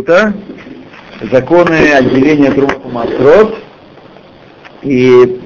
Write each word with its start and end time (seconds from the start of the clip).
Кашрута, 0.00 0.32
законы 1.30 1.92
отделения 1.92 2.50
трубов 2.50 2.84
масрот, 2.92 3.58
и 4.82 5.40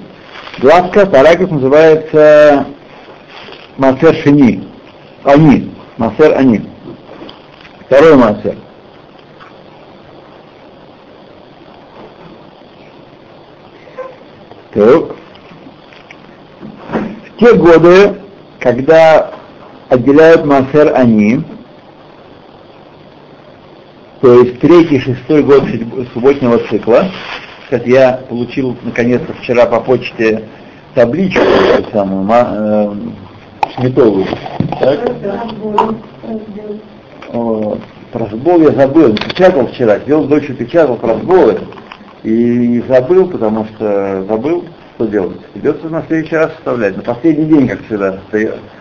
главка, 0.60 1.06
параграф 1.06 1.50
называется 1.50 2.66
Масер 3.76 4.14
Шини, 4.16 4.68
Ани, 5.24 5.72
Масер 5.96 6.36
Ани. 6.36 6.62
Второй 7.86 8.16
Масер. 8.16 8.56
Так. 14.72 15.16
В 16.92 17.38
те 17.38 17.54
годы, 17.54 18.20
когда 18.60 19.32
отделяют 19.88 20.44
Масер 20.44 20.94
Ани, 20.94 21.44
то 24.24 24.40
есть 24.40 24.58
третий, 24.58 25.00
шестой 25.00 25.42
год 25.42 25.64
субботнего 26.14 26.56
цикла. 26.70 27.10
Кстати, 27.64 27.90
я 27.90 28.20
получил 28.26 28.74
наконец-то 28.82 29.34
вчера 29.34 29.66
по 29.66 29.80
почте 29.80 30.44
табличку, 30.94 31.44
самую, 31.92 32.26
э, 32.30 32.92
сметовую. 33.76 34.26
Так? 34.80 34.98
Про 38.12 38.26
сбол 38.32 38.62
я 38.62 38.70
забыл, 38.70 39.14
печатал 39.14 39.66
вчера, 39.66 39.98
сделал 39.98 40.24
дочь 40.24 40.46
печатал 40.46 40.96
про 40.96 41.16
сболы 41.16 41.60
и 42.22 42.82
забыл, 42.88 43.28
потому 43.28 43.66
что 43.66 44.24
забыл, 44.26 44.64
что 44.94 45.06
делать. 45.06 45.44
Придется 45.52 45.90
на 45.90 46.02
следующий 46.06 46.36
раз 46.36 46.50
оставлять. 46.56 46.96
На 46.96 47.02
последний 47.02 47.44
день, 47.44 47.68
как 47.68 47.84
всегда, 47.84 48.20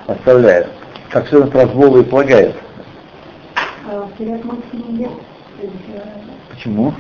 оставляет. 0.08 0.70
Как 1.10 1.28
все 1.28 1.46
про 1.48 1.66
сболы 1.66 2.00
и 2.00 2.04
полагает. 2.04 2.56
А 3.92 4.08
Почему? 6.50 6.94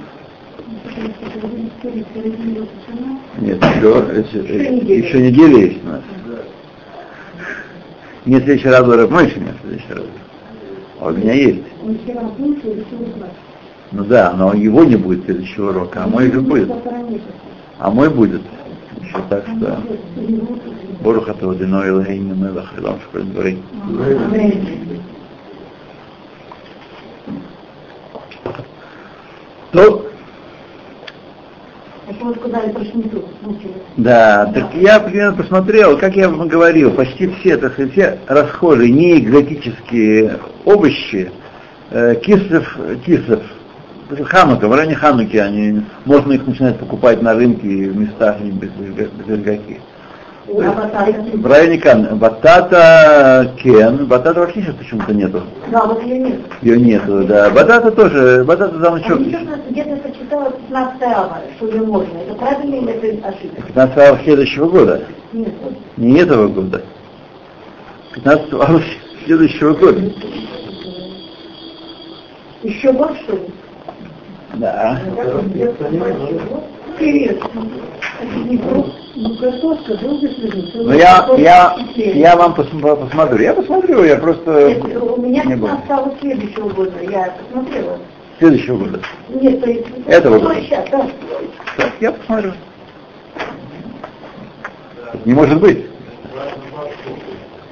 Нет, 3.39 3.63
еще, 3.63 4.99
еще 4.99 5.21
неделя 5.21 5.57
есть 5.57 5.83
у 5.83 5.87
нас. 5.87 6.01
Не 8.25 8.37
следующий 8.37 8.69
раз 8.69 8.87
Раб 8.87 9.11
Мойши, 9.11 9.39
нет 9.39 9.55
следующий 9.61 9.93
раз. 9.93 10.05
А 10.99 11.07
у 11.07 11.11
меня 11.11 11.33
есть. 11.33 11.63
Ну 13.91 14.03
да, 14.05 14.33
но 14.33 14.53
его 14.53 14.83
не 14.83 14.95
будет 14.95 15.25
следующего 15.25 15.71
урока, 15.71 16.03
а 16.05 16.07
мой 16.07 16.31
же 16.31 16.41
будет. 16.41 16.71
А 17.79 17.91
мой 17.91 18.09
будет. 18.09 18.41
Еще 19.01 19.17
так 19.29 19.45
что. 19.45 19.77
Боруха 21.03 21.33
Тавадино 21.33 21.85
Илгейну 21.85 22.35
Мелах 22.35 22.73
Илам 22.77 22.99
Школь 29.73 29.73
Дворей. 29.73 30.13
Ну, 32.93 33.57
да, 33.97 34.51
так 34.53 34.73
я 34.75 34.99
примерно 34.99 35.37
посмотрел, 35.37 35.97
как 35.97 36.15
я 36.15 36.29
вам 36.29 36.47
говорил, 36.47 36.91
почти 36.91 37.27
все, 37.27 37.57
так 37.57 37.73
сказать, 37.73 37.93
все 37.93 38.19
расхожие, 38.27 38.91
не 38.91 39.19
экзотические 39.19 40.39
овощи, 40.65 41.31
э, 41.91 42.15
кислов, 42.15 42.77
кислов, 43.05 43.41
ханука, 44.25 44.67
в 44.67 44.75
районе 44.75 44.95
хануки, 44.95 45.37
они, 45.37 45.83
можно 46.05 46.33
их 46.33 46.45
начинать 46.45 46.77
покупать 46.77 47.21
на 47.21 47.33
рынке 47.33 47.67
в 47.67 47.97
местах 47.97 48.39
без, 48.41 48.69
без, 48.69 49.09
без 49.09 49.79
в 50.47 51.45
районе 51.45 51.77
Кан. 51.77 52.17
Батата 52.17 53.51
Кен. 53.61 54.05
Батата 54.05 54.41
вообще 54.41 54.61
сейчас 54.61 54.75
почему-то 54.75 55.13
нету. 55.13 55.41
Да, 55.71 55.85
вот 55.85 56.03
ее 56.03 56.19
нет. 56.19 56.41
Ее 56.61 56.79
нету, 56.79 57.23
да. 57.23 57.49
Батата 57.49 57.91
тоже. 57.91 58.43
Батата 58.45 58.79
там 58.79 58.97
еще. 58.97 59.15
Где-то 59.69 59.95
прочитала 59.97 60.51
15 60.51 61.01
ава, 61.03 61.41
что 61.57 61.67
ее 61.67 61.81
можно. 61.81 62.17
Это 62.17 62.35
правильно 62.35 62.75
или 62.75 62.91
это 62.91 63.29
ошибка? 63.29 63.61
15 63.61 63.97
ава 63.97 64.19
следующего 64.23 64.69
года. 64.69 65.01
Нет. 65.31 65.53
Не 65.97 66.19
этого 66.19 66.47
года. 66.47 66.81
15 68.15 68.53
ава 68.53 68.81
следующего 69.25 69.73
года. 69.73 70.01
Еще 72.63 72.91
год, 72.93 73.11
что 73.23 73.33
ли? 73.33 73.41
Да. 74.55 75.01
Интересно. 76.99 77.49
Ну 80.75 80.93
я, 80.93 81.27
я, 81.37 81.75
я 81.95 82.35
вам 82.35 82.55
пос, 82.55 82.67
посмотрю. 82.67 83.43
Я 83.43 83.53
посмотрю, 83.53 84.03
я 84.03 84.17
просто 84.17 84.75
у 85.01 85.21
меня 85.21 85.43
не 85.43 85.53
осталось 85.53 86.13
следующего 86.19 86.69
года, 86.69 86.93
я 87.03 87.35
посмотрела. 87.39 87.99
Следующего 88.39 88.77
года? 88.77 88.99
Нет, 89.29 89.61
то 89.61 89.69
есть 89.69 89.85
этого 90.07 90.39
года. 90.39 90.55
Сейчас, 90.61 90.89
да. 90.89 91.07
Так, 91.77 91.91
я 91.99 92.11
посмотрю. 92.11 92.53
Не 95.25 95.33
может 95.33 95.61
быть. 95.61 95.85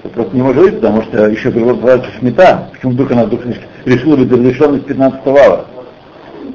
Это 0.04 0.14
просто 0.14 0.36
не 0.36 0.42
может 0.42 0.64
быть, 0.64 0.76
потому 0.76 1.02
что 1.04 1.28
еще 1.28 1.50
называется 1.50 2.12
шмета. 2.20 2.70
Почему 2.72 2.92
вдруг 2.94 3.12
она 3.12 3.26
вдруг 3.26 3.42
решила 3.86 4.16
быть 4.16 4.32
разрешенной 4.32 4.80
с 4.80 4.84
15 4.84 5.26
вала? 5.26 5.66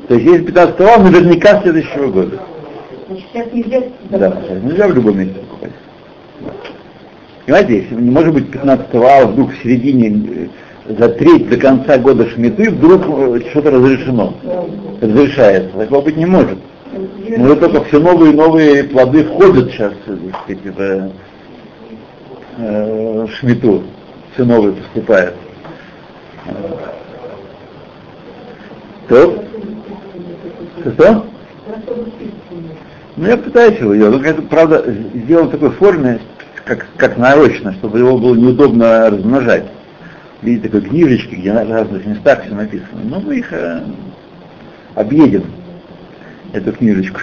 То 0.09 0.15
есть 0.15 0.27
есть 0.27 0.47
15 0.47 0.79
вала 0.79 1.03
наверняка 1.03 1.61
следующего 1.63 2.07
года. 2.07 2.41
Сейчас 3.37 3.53
нельзя... 3.53 3.83
Да, 4.09 4.41
сейчас 4.43 4.63
нельзя 4.63 4.89
в 4.89 4.95
любом 4.95 5.19
месте 5.19 5.35
покупать. 5.41 5.73
Понимаете, 7.45 7.83
если 7.83 7.95
не 7.95 8.11
может 8.11 8.33
быть 8.33 8.51
15 8.51 8.95
ава 8.95 9.27
вдруг 9.27 9.53
в 9.53 9.63
середине, 9.63 10.49
э, 10.87 10.95
за 10.99 11.11
треть 11.11 11.47
до 11.51 11.59
конца 11.59 11.99
года 11.99 12.27
шмиты, 12.31 12.71
вдруг 12.71 13.03
э, 13.07 13.41
что-то 13.51 13.73
разрешено, 13.73 14.33
разрешается. 15.03 15.77
Такого 15.77 16.01
быть 16.01 16.17
не 16.17 16.25
может. 16.25 16.59
Но 17.29 17.53
это 17.53 17.69
только 17.69 17.85
все 17.85 18.01
новые 18.01 18.33
и 18.33 18.37
новые 18.37 18.85
плоды 18.85 19.25
входят 19.25 19.71
сейчас 19.71 19.93
э, 20.07 20.17
сказать, 20.45 20.75
в, 20.75 21.11
э, 22.57 23.27
шмиту. 23.39 23.83
Все 24.33 24.45
новые 24.45 24.77
поступают. 24.77 25.35
То? 29.09 29.45
Что? 30.95 31.27
Ну, 33.17 33.27
я 33.27 33.37
пытаюсь 33.37 33.79
его 33.79 33.95
делать. 33.95 34.21
Но 34.21 34.29
это, 34.29 34.43
правда, 34.43 34.85
сделал 35.15 35.47
в 35.47 35.51
такой 35.51 35.71
форме, 35.71 36.21
как, 36.65 36.87
как 36.97 37.17
нарочно, 37.17 37.73
чтобы 37.75 37.99
его 37.99 38.19
было 38.19 38.35
неудобно 38.35 39.09
размножать. 39.09 39.65
Видите, 40.43 40.69
такой 40.69 40.89
книжечки, 40.89 41.35
где 41.35 41.53
на 41.53 41.65
разных 41.65 42.05
местах 42.05 42.45
все 42.45 42.55
написано. 42.55 43.01
Ну, 43.05 43.21
мы 43.21 43.39
их 43.39 43.53
э, 43.53 43.83
объедем, 44.95 45.45
эту 46.53 46.73
книжечку. 46.73 47.21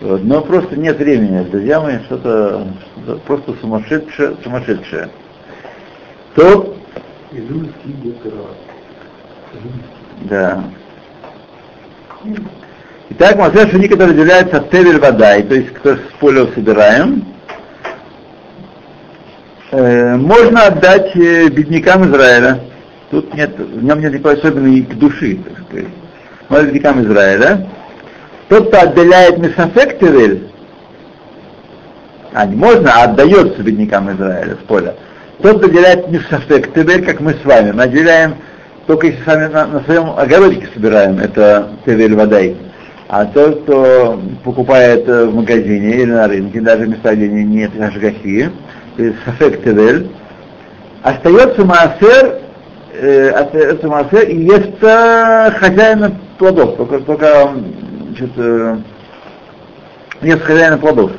Вот. 0.00 0.24
Но 0.24 0.40
просто 0.40 0.76
нет 0.76 0.98
времени, 0.98 1.44
друзья 1.50 1.80
мои, 1.80 1.98
что-то 2.06 2.66
что 3.02 3.16
просто 3.26 3.54
сумасшедшее, 3.60 4.36
сумасшедшее. 4.42 5.10
То... 6.34 6.76
Да. 10.22 10.64
Итак, 13.12 13.36
Масер 13.36 13.68
Шини, 13.68 13.88
который 13.88 14.10
разделяется 14.10 14.58
от 14.58 14.72
Вадай, 14.72 15.42
то 15.42 15.54
есть 15.56 15.74
кто 15.74 15.96
с 15.96 16.00
поля 16.20 16.46
собираем, 16.54 17.24
э, 19.72 20.16
можно 20.16 20.66
отдать 20.66 21.14
э, 21.16 21.48
беднякам 21.48 22.08
Израиля. 22.08 22.60
Тут 23.10 23.34
нет, 23.34 23.58
в 23.58 23.82
нем 23.82 24.00
нет 24.00 24.12
никакой 24.12 24.34
особенной 24.34 24.82
души, 24.82 25.38
так 25.38 25.64
сказать. 25.66 25.88
Можно 26.48 26.66
беднякам 26.66 27.02
Израиля. 27.02 27.68
Тот, 28.48 28.68
кто 28.68 28.80
отделяет 28.80 29.38
Мисафек 29.38 29.98
Тевель, 29.98 30.48
а 32.32 32.46
не 32.46 32.54
можно, 32.54 32.92
а 32.94 33.04
отдается 33.04 33.60
беднякам 33.60 34.12
Израиля 34.12 34.54
с 34.54 34.66
поля. 34.68 34.94
Тот, 35.42 35.58
кто 35.58 35.66
отделяет 35.66 36.08
Мисафек 36.08 36.72
Тевель, 36.72 37.04
как 37.04 37.18
мы 37.18 37.34
с 37.34 37.44
вами, 37.44 37.72
мы 37.72 37.82
отделяем 37.82 38.36
только 38.86 39.08
если 39.08 39.24
сами 39.24 39.46
на, 39.46 39.66
на 39.66 39.80
своем 39.82 40.10
огородике 40.16 40.68
собираем, 40.72 41.18
это 41.18 41.70
Тевель 41.84 42.14
Вадай. 42.14 42.56
А 43.12 43.24
тот, 43.24 43.62
кто 43.62 44.20
покупает 44.44 45.08
э, 45.08 45.26
в 45.26 45.34
магазине 45.34 45.96
или 45.96 46.12
на 46.12 46.28
рынке, 46.28 46.60
даже 46.60 46.86
места, 46.86 47.12
где 47.16 47.26
нет 47.28 47.72
ашгахи, 47.80 48.52
то 48.96 49.02
есть 49.02 49.16
сафек 49.24 49.64
тевель, 49.64 50.08
остается 51.02 51.64
маасер, 51.64 52.38
э, 52.92 53.30
остается 53.30 53.88
маасер 53.88 54.28
и 54.28 54.36
ест 54.36 54.78
хозяина 54.78 56.12
плодов, 56.38 56.76
только, 56.76 57.00
только 57.00 57.50
э, 58.36 58.76
ест 60.22 60.42
хозяина 60.42 60.78
плодов. 60.78 61.10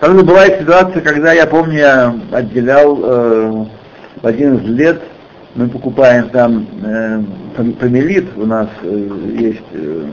Правда, 0.00 0.24
бывает 0.24 0.60
ситуация, 0.60 1.00
когда, 1.00 1.32
я 1.32 1.46
помню, 1.46 1.78
я 1.78 2.14
отделял 2.32 2.98
э, 3.00 3.64
в 4.20 4.26
один 4.26 4.56
из 4.56 4.64
лет 4.64 5.00
мы 5.58 5.68
покупаем 5.68 6.28
там 6.28 6.66
э, 6.84 7.20
помелит, 7.80 8.26
у 8.36 8.46
нас 8.46 8.68
э, 8.82 9.08
есть 9.36 9.64
э, 9.72 10.04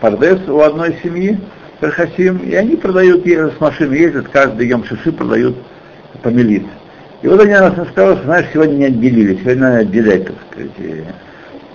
пардес 0.00 0.48
у 0.48 0.60
одной 0.60 0.96
семьи, 1.02 1.38
Перхасим, 1.78 2.38
и 2.38 2.54
они 2.54 2.76
продают, 2.76 3.26
с 3.26 3.60
машины 3.60 3.92
ездят, 3.92 4.28
каждый 4.28 4.66
ем 4.66 4.82
шиши 4.84 5.12
продают 5.12 5.56
помелит. 6.22 6.64
И 7.20 7.28
вот 7.28 7.38
они 7.38 7.52
нас 7.52 7.74
сказали, 7.74 8.14
что, 8.14 8.24
знаешь, 8.24 8.46
сегодня 8.54 8.76
не 8.76 8.84
отделили, 8.86 9.38
сегодня 9.42 9.62
надо 9.62 9.78
отделять, 9.80 10.24
так 10.24 10.36
сказать. 10.50 11.04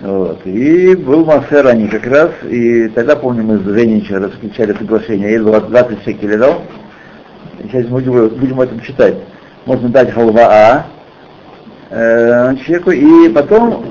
Вот. 0.00 0.40
И 0.44 0.96
был 0.96 1.24
Массер 1.24 1.68
они 1.68 1.86
как 1.86 2.06
раз, 2.08 2.30
и 2.42 2.88
тогда, 2.88 3.14
помню, 3.14 3.44
мы 3.44 3.58
с 3.58 3.62
Женича 3.62 4.18
раскричали 4.18 4.72
приглашение, 4.72 5.32
я 5.32 5.40
20 5.40 6.02
шекелей 6.02 6.36
дал. 6.36 6.62
Сейчас 7.62 7.84
мы 7.84 8.00
будем, 8.00 8.28
будем 8.28 8.60
это 8.60 8.80
читать. 8.84 9.14
Можно 9.66 9.88
дать 9.90 10.12
халва 10.12 10.48
А 10.50 10.86
э, 11.90 12.56
человеку, 12.64 12.90
и 12.90 13.28
потом 13.28 13.84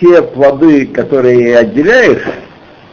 те 0.00 0.22
плоды, 0.22 0.86
которые 0.86 1.58
отделяешь, 1.58 2.22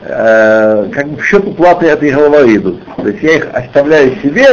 э, 0.02 0.90
как 0.92 1.08
бы 1.08 1.18
в 1.18 1.26
счет 1.26 1.46
уплаты 1.46 1.88
этой 1.88 2.12
головы 2.12 2.56
идут. 2.56 2.82
То 2.98 3.08
есть 3.08 3.24
я 3.24 3.36
их 3.36 3.48
оставляю 3.54 4.16
себе, 4.22 4.46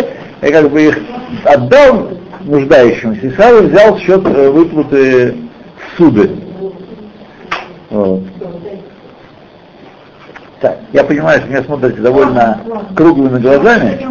я 0.43 0.53
как 0.53 0.71
бы 0.71 0.83
их 0.83 0.99
отдал 1.45 2.11
нуждающимся 2.43 3.27
и 3.27 3.31
сразу 3.31 3.65
взял 3.65 3.95
в 3.95 4.01
счет 4.01 4.23
э, 4.25 4.51
выплаты 4.51 5.37
суды. 5.97 6.31
Вот. 7.91 8.23
Так, 10.61 10.79
я 10.93 11.05
понимаю, 11.05 11.41
что 11.41 11.49
меня 11.49 11.63
смотрите 11.65 12.01
довольно 12.01 12.61
круглыми 12.95 13.39
глазами. 13.39 14.07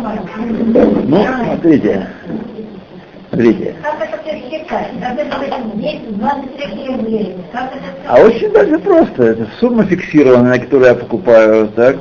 Ну, 1.08 1.26
смотрите. 1.44 2.08
Смотрите. 3.36 3.76
Как 3.82 4.02
это 4.02 4.40
считать? 4.40 4.88
Как 5.02 5.20
это 5.20 5.62
10, 5.76 6.18
23 6.18 6.88
рублей? 6.88 7.36
Как 7.52 7.72
это 7.76 7.84
А 8.08 8.22
очень 8.22 8.52
даже 8.52 8.80
просто. 8.80 9.24
Это 9.24 9.48
сумма 9.60 9.84
фиксированная, 9.86 10.60
которую 10.60 10.90
я 10.90 10.96
покупаю, 10.96 11.68
так, 11.76 11.98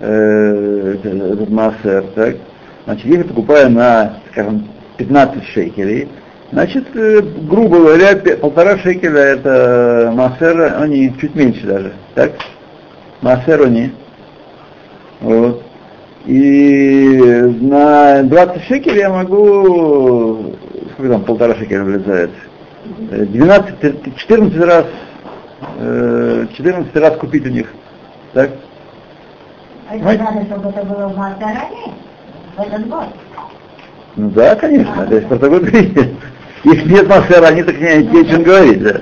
э, 0.00 0.96
этот 1.04 1.48
массер, 1.48 2.04
так. 2.14 2.36
Значит, 2.84 3.06
если 3.06 3.22
покупаю 3.22 3.70
на, 3.70 4.20
скажем, 4.32 4.68
15 4.96 5.44
шекелей, 5.44 6.08
значит, 6.50 6.84
э, 6.96 7.20
грубо 7.20 7.78
говоря, 7.78 8.16
полтора 8.36 8.78
шекеля 8.78 9.20
это 9.20 10.12
массер, 10.12 10.74
они 10.80 11.14
чуть 11.20 11.36
меньше 11.36 11.66
даже, 11.66 11.92
так? 12.14 12.32
Массер 13.20 13.62
они. 13.62 13.92
Вот. 15.20 15.67
И 16.28 17.16
на 17.62 18.22
20 18.22 18.62
шекелей 18.64 18.98
я 18.98 19.08
могу, 19.08 20.56
сколько 20.92 21.12
там 21.12 21.24
полтора 21.24 21.54
шекеля 21.54 21.84
влезает? 21.84 22.30
Э, 23.10 23.24
12, 23.24 24.14
14 24.14 24.60
раз, 24.60 24.84
э, 25.78 26.46
14 26.54 26.94
раз 26.96 27.16
купить 27.16 27.46
у 27.46 27.48
них. 27.48 27.72
Так? 28.34 28.50
А 29.88 29.96
это 29.96 30.22
надо, 30.22 30.44
чтобы 30.44 30.68
это 30.68 30.84
было 30.84 31.08
в 31.08 31.16
Масаране 31.16 31.94
в 32.58 32.60
этот 32.60 32.88
год. 32.88 33.06
Ну 34.16 34.28
да, 34.28 34.54
конечно, 34.56 35.06
то 35.06 35.14
есть 35.14 35.28
про 35.28 35.38
такой 35.38 35.60
говорите. 35.60 36.14
Если 36.62 36.92
нет 36.92 37.08
массера, 37.08 37.48
они 37.48 37.62
так 37.62 37.80
не 37.80 38.02
не 38.04 38.20
о 38.20 38.24
чем 38.26 38.42
говорить, 38.42 38.82
да. 38.82 39.00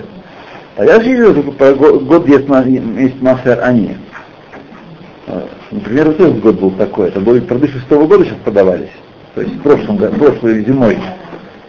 А 0.76 0.84
я 0.84 1.00
же 1.00 1.43
про 1.58 1.72
го- 1.75 1.99
год 1.99 2.29
есть, 2.29 2.46
есть 2.49 3.20
они. 3.64 3.96
Например, 5.70 6.06
вот 6.06 6.20
этот 6.20 6.40
год 6.40 6.60
был 6.60 6.70
такой, 6.72 7.08
это 7.08 7.20
были 7.20 7.40
труды 7.40 7.68
шестого 7.68 8.06
года 8.06 8.24
сейчас 8.24 8.38
продавались. 8.44 8.90
То 9.34 9.40
есть 9.42 9.54
в 9.54 9.62
прошлом 9.62 9.98
прошлой 9.98 10.64
зимой, 10.64 10.98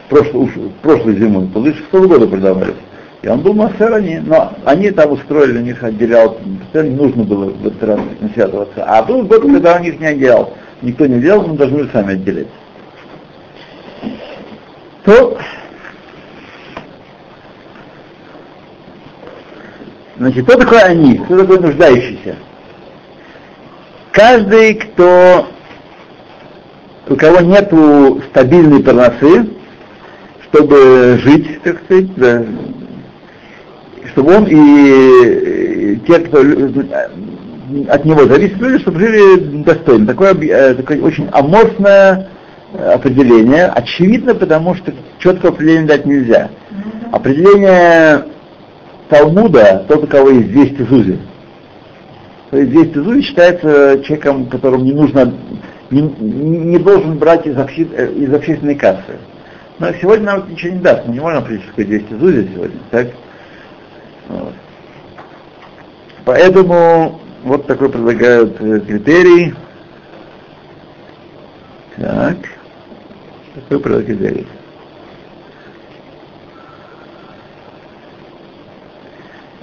прошлой, 0.10 0.50
прошлой 0.82 1.16
зимой, 1.16 1.48
труды 1.48 1.74
шестого 1.74 2.08
года 2.08 2.28
продавались. 2.28 2.76
И 3.24 3.28
он 3.28 3.40
был 3.42 3.54
массер 3.54 3.92
они, 3.92 4.20
но 4.20 4.54
они 4.64 4.92
там 4.92 5.12
устроили, 5.12 5.58
у 5.58 5.62
них 5.62 5.84
отделял, 5.84 6.38
не 6.74 6.90
нужно 6.92 7.24
было 7.24 7.46
в 7.46 7.66
этот 7.66 7.84
раз 7.84 8.00
связываться. 8.36 8.86
А 8.86 9.02
был 9.02 9.24
год, 9.24 9.42
когда 9.42 9.78
у 9.78 9.84
них 9.84 10.00
не 10.00 10.06
отделял. 10.06 10.54
Никто 10.84 11.08
не 11.08 11.20
делал, 11.20 11.48
мы 11.48 11.58
должны 11.58 11.80
были 11.80 11.90
сами 11.92 12.14
отделять. 12.14 12.48
То, 15.04 15.38
значит, 20.18 20.46
кто 20.46 20.58
такой 20.60 20.82
они? 20.84 21.18
Кто 21.18 21.40
такой 21.40 21.60
нуждающийся? 21.60 22.36
Каждый, 24.18 24.74
кто, 24.74 25.48
у 27.08 27.16
кого 27.16 27.40
нету 27.42 28.20
стабильной 28.32 28.82
парносы, 28.82 29.48
чтобы 30.46 31.20
жить, 31.22 31.62
так 31.62 31.84
сказать, 31.84 32.16
да, 32.16 32.44
чтобы 34.12 34.36
он 34.38 34.48
и, 34.50 36.00
те, 36.08 36.18
кто 36.18 36.40
от 36.40 38.06
него 38.06 38.26
зависит 38.26 38.58
люди, 38.58 38.80
чтобы 38.80 39.02
жили 39.02 39.64
достойно. 39.64 40.08
Такое, 40.08 40.34
э, 40.34 40.74
такое 40.74 41.00
очень 41.00 41.30
аморфное 41.32 42.30
определение. 42.74 43.66
Очевидно, 43.66 44.34
потому 44.34 44.74
что 44.74 44.96
четкого 45.20 45.54
определения 45.54 45.86
дать 45.90 46.08
нельзя. 46.08 46.50
Определение 47.12 48.26
Талмуда, 49.10 49.86
тот, 49.88 50.06
у 50.06 50.08
кого 50.08 50.32
есть 50.32 50.52
200 50.52 50.82
зузи. 50.90 51.20
Есть 52.52 52.72
200 52.72 52.98
зузи 53.00 53.22
считается 53.24 54.02
человеком, 54.04 54.46
которому 54.46 54.84
не 54.84 54.94
нужно, 54.94 55.34
не, 55.92 56.02
не 56.02 56.78
должен 56.78 57.18
брать 57.18 57.46
из, 57.46 57.58
общи- 57.58 57.94
э, 57.94 58.14
из 58.14 58.34
общественной 58.34 58.76
кассы. 58.76 59.18
Но 59.80 59.92
сегодня 60.02 60.26
нам 60.28 60.40
это 60.40 60.52
ничего 60.52 60.74
не 60.74 60.80
даст, 60.80 61.06
мы 61.06 61.14
не 61.14 61.20
можем 61.20 61.44
такое 61.44 61.86
200 61.86 62.14
зузи 62.14 62.50
сегодня, 62.54 62.80
так? 62.90 63.08
Вот. 64.30 64.54
Поэтому 66.24 67.20
вот 67.44 67.68
такой 67.68 67.90
предлагают 67.90 68.60
э, 68.62 68.80
критерий. 68.80 69.54
Так. 71.98 72.38
Такой 73.56 73.80
предлагают 73.80 74.08
критерий. 74.08 74.48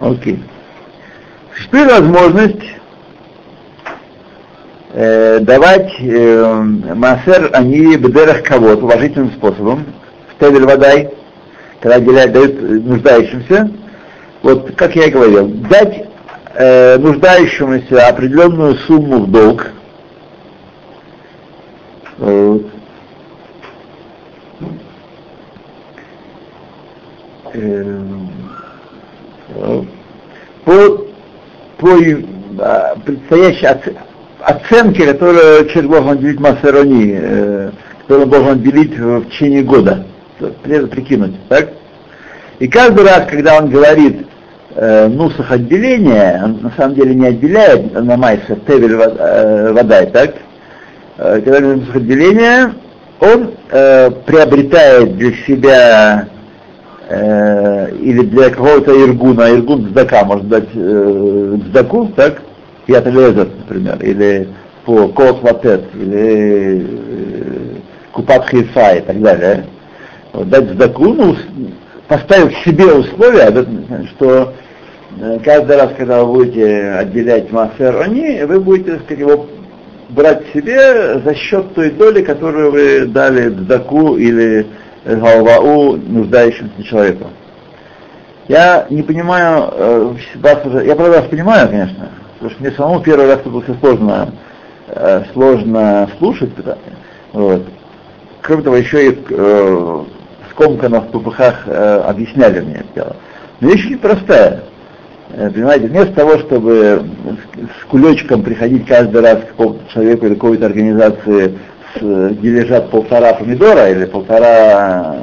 Окей. 0.01 0.43
Существует 1.55 1.89
возможность 1.89 2.65
э, 4.93 5.39
давать 5.41 5.93
э, 6.01 6.63
массер 6.95 7.51
они 7.53 7.97
бедерах 7.97 8.43
кого 8.43 8.71
уважительным 8.71 9.31
способом, 9.31 9.87
в 10.29 10.41
тевель 10.41 10.65
водай, 10.65 11.11
когда 11.81 11.97
отделяют, 11.97 12.33
дают 12.33 12.57
э, 12.57 12.59
нуждающимся, 12.59 13.71
вот 14.43 14.75
как 14.75 14.97
я 14.97 15.07
и 15.07 15.11
говорил, 15.11 15.47
дать 15.47 16.09
э, 16.55 16.99
нуждающемуся 16.99 18.09
определенную 18.09 18.75
сумму 18.79 19.21
в 19.21 19.31
долг, 19.31 19.69
вот. 22.19 22.67
Эм, 27.53 28.29
по, 30.65 31.14
по 31.79 31.89
а, 32.59 32.97
предстоящей 33.05 33.67
оц- 33.67 33.95
оценке, 34.41 35.07
которую 35.07 35.67
человек 35.69 35.91
должен 35.91 36.11
отделить 36.11 36.41
массерони, 36.41 37.19
э, 37.19 37.71
которую 38.03 38.25
он 38.25 38.31
должен 38.31 38.53
отделить 38.53 38.99
в 38.99 39.25
течение 39.31 39.63
года, 39.63 40.05
при- 40.63 40.87
прикинуть, 40.87 41.35
так? 41.49 41.71
И 42.59 42.69
каждый 42.69 43.05
раз, 43.05 43.25
когда 43.29 43.59
он 43.59 43.71
говорит 43.71 44.27
э, 44.77 45.09
нусах 45.09 45.51
отделения, 45.51 46.41
он 46.45 46.61
на 46.63 46.73
самом 46.77 46.95
деле 46.95 47.15
не 47.15 47.27
отделяет 47.27 47.93
на 47.93 48.17
майсе 48.17 48.57
тевель 48.67 48.97
э, 49.01 49.73
так? 50.13 50.35
Э, 51.19 51.41
когда 51.41 51.61
говорит 51.61 51.81
нусах 51.83 51.97
отделения, 51.97 52.75
он 53.21 53.55
э, 53.71 54.11
приобретает 54.27 55.17
для 55.17 55.33
себя 55.47 56.29
э, 57.09 57.91
или 57.97 58.23
для 58.23 58.51
какого-то 58.51 58.93
иргуна, 58.93 59.51
иргун 59.51 59.89
сдака 59.91 60.25
может 60.25 60.49
дать 60.49 60.69
э, 60.75 61.57
сдаку, 61.69 62.09
так? 62.17 62.43
Пьят 62.87 63.07
лезер, 63.07 63.49
например, 63.59 63.99
или 64.03 64.49
по 64.85 65.09
кот 65.09 65.41
или 65.95 66.83
э, 66.83 67.77
купат 68.13 68.49
хейфа 68.49 68.97
и 68.97 69.01
так 69.01 69.21
далее. 69.21 69.65
Вот, 70.33 70.49
дать 70.49 70.71
сдаку, 70.71 71.15
ну, 71.15 71.37
поставив 72.09 72.57
себе 72.65 72.87
условия, 72.87 73.51
что 74.17 74.53
э, 75.21 75.39
каждый 75.45 75.77
раз, 75.77 75.91
когда 75.97 76.25
вы 76.25 76.35
будете 76.35 76.91
отделять 76.91 77.51
массер 77.51 78.01
они, 78.03 78.43
вы 78.45 78.61
будете, 78.61 78.93
так 78.93 79.05
сказать, 79.05 79.21
его 79.21 79.47
брать 80.11 80.43
себе 80.53 81.21
за 81.25 81.35
счет 81.35 81.75
той 81.75 81.91
доли, 81.91 82.23
которую 82.23 82.73
вы 82.73 83.07
дали 83.07 83.49
сдаку 83.49 84.17
или 84.17 84.67
галвау 85.05 85.97
нуждающимся 85.97 86.83
человеку. 86.85 87.29
Я 88.49 88.87
не 88.91 89.03
понимаю, 89.03 89.71
э, 89.73 90.15
вас 90.37 90.67
уже, 90.67 90.85
я 90.85 90.95
правда 90.97 91.21
вас 91.21 91.29
понимаю, 91.29 91.69
конечно, 91.69 92.09
потому 92.35 92.51
что 92.51 92.63
мне 92.63 92.73
самому 92.73 93.01
первый 93.01 93.27
раз 93.27 93.41
это 93.41 93.49
было 93.49 93.65
сложно, 93.81 94.33
э, 94.89 95.23
сложно 95.33 96.11
слушать, 96.19 96.51
вот. 97.33 97.63
Кроме 98.43 98.63
того, 98.63 98.77
еще 98.77 99.09
и 99.09 99.19
э, 99.31 100.05
скомканно 100.51 101.01
в 101.01 101.07
ППХ 101.09 101.41
э, 101.67 102.03
объясняли 102.07 102.61
мне 102.61 102.75
это 102.75 102.87
дело. 102.95 103.17
Но 103.61 103.69
вещь 103.71 103.87
очень 103.87 103.99
простая. 103.99 104.65
Э, 105.31 105.51
Понимаете, 105.51 105.87
вместо 105.87 106.13
того, 106.13 106.39
чтобы 106.39 107.05
с, 107.55 107.83
с 107.83 107.85
кулечком 107.87 108.43
приходить 108.43 108.87
каждый 108.87 109.23
раз 109.23 109.39
к 109.39 109.49
какому-то 109.49 109.81
человеку 109.93 110.27
или 110.27 110.35
какой-то 110.35 110.67
организации, 110.67 111.59
где 111.97 112.51
лежат 112.51 112.91
полтора 112.91 113.35
помидора 113.35 113.91
или 113.91 114.05
полтора 114.05 115.17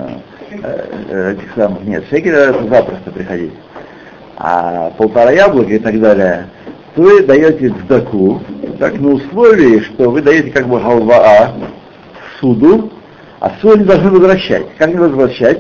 э, 0.52 0.88
э, 1.10 1.34
этих 1.34 1.54
самых, 1.56 1.84
нет, 1.84 2.06
шекеля 2.10 2.50
это 2.50 2.64
запросто 2.68 3.12
приходить. 3.12 3.54
а 4.38 4.92
полтора 4.98 5.32
яблока 5.32 5.72
и 5.72 5.80
так 5.80 6.00
далее, 6.00 6.48
то 6.96 7.02
вы 7.02 7.24
даете 7.24 7.74
сдаку, 7.84 8.42
так 8.80 9.00
на 9.00 9.10
условии, 9.10 9.80
что 9.82 10.10
вы 10.10 10.22
даете 10.22 10.52
как 10.52 10.68
бы 10.68 10.80
халваа 10.82 11.54
суду, 12.40 12.92
а 13.40 13.52
суд 13.62 13.78
не 13.78 13.86
должны 13.86 14.10
возвращать. 14.12 14.66
Как 14.78 14.90
не 14.90 14.96
возвращать? 14.96 15.60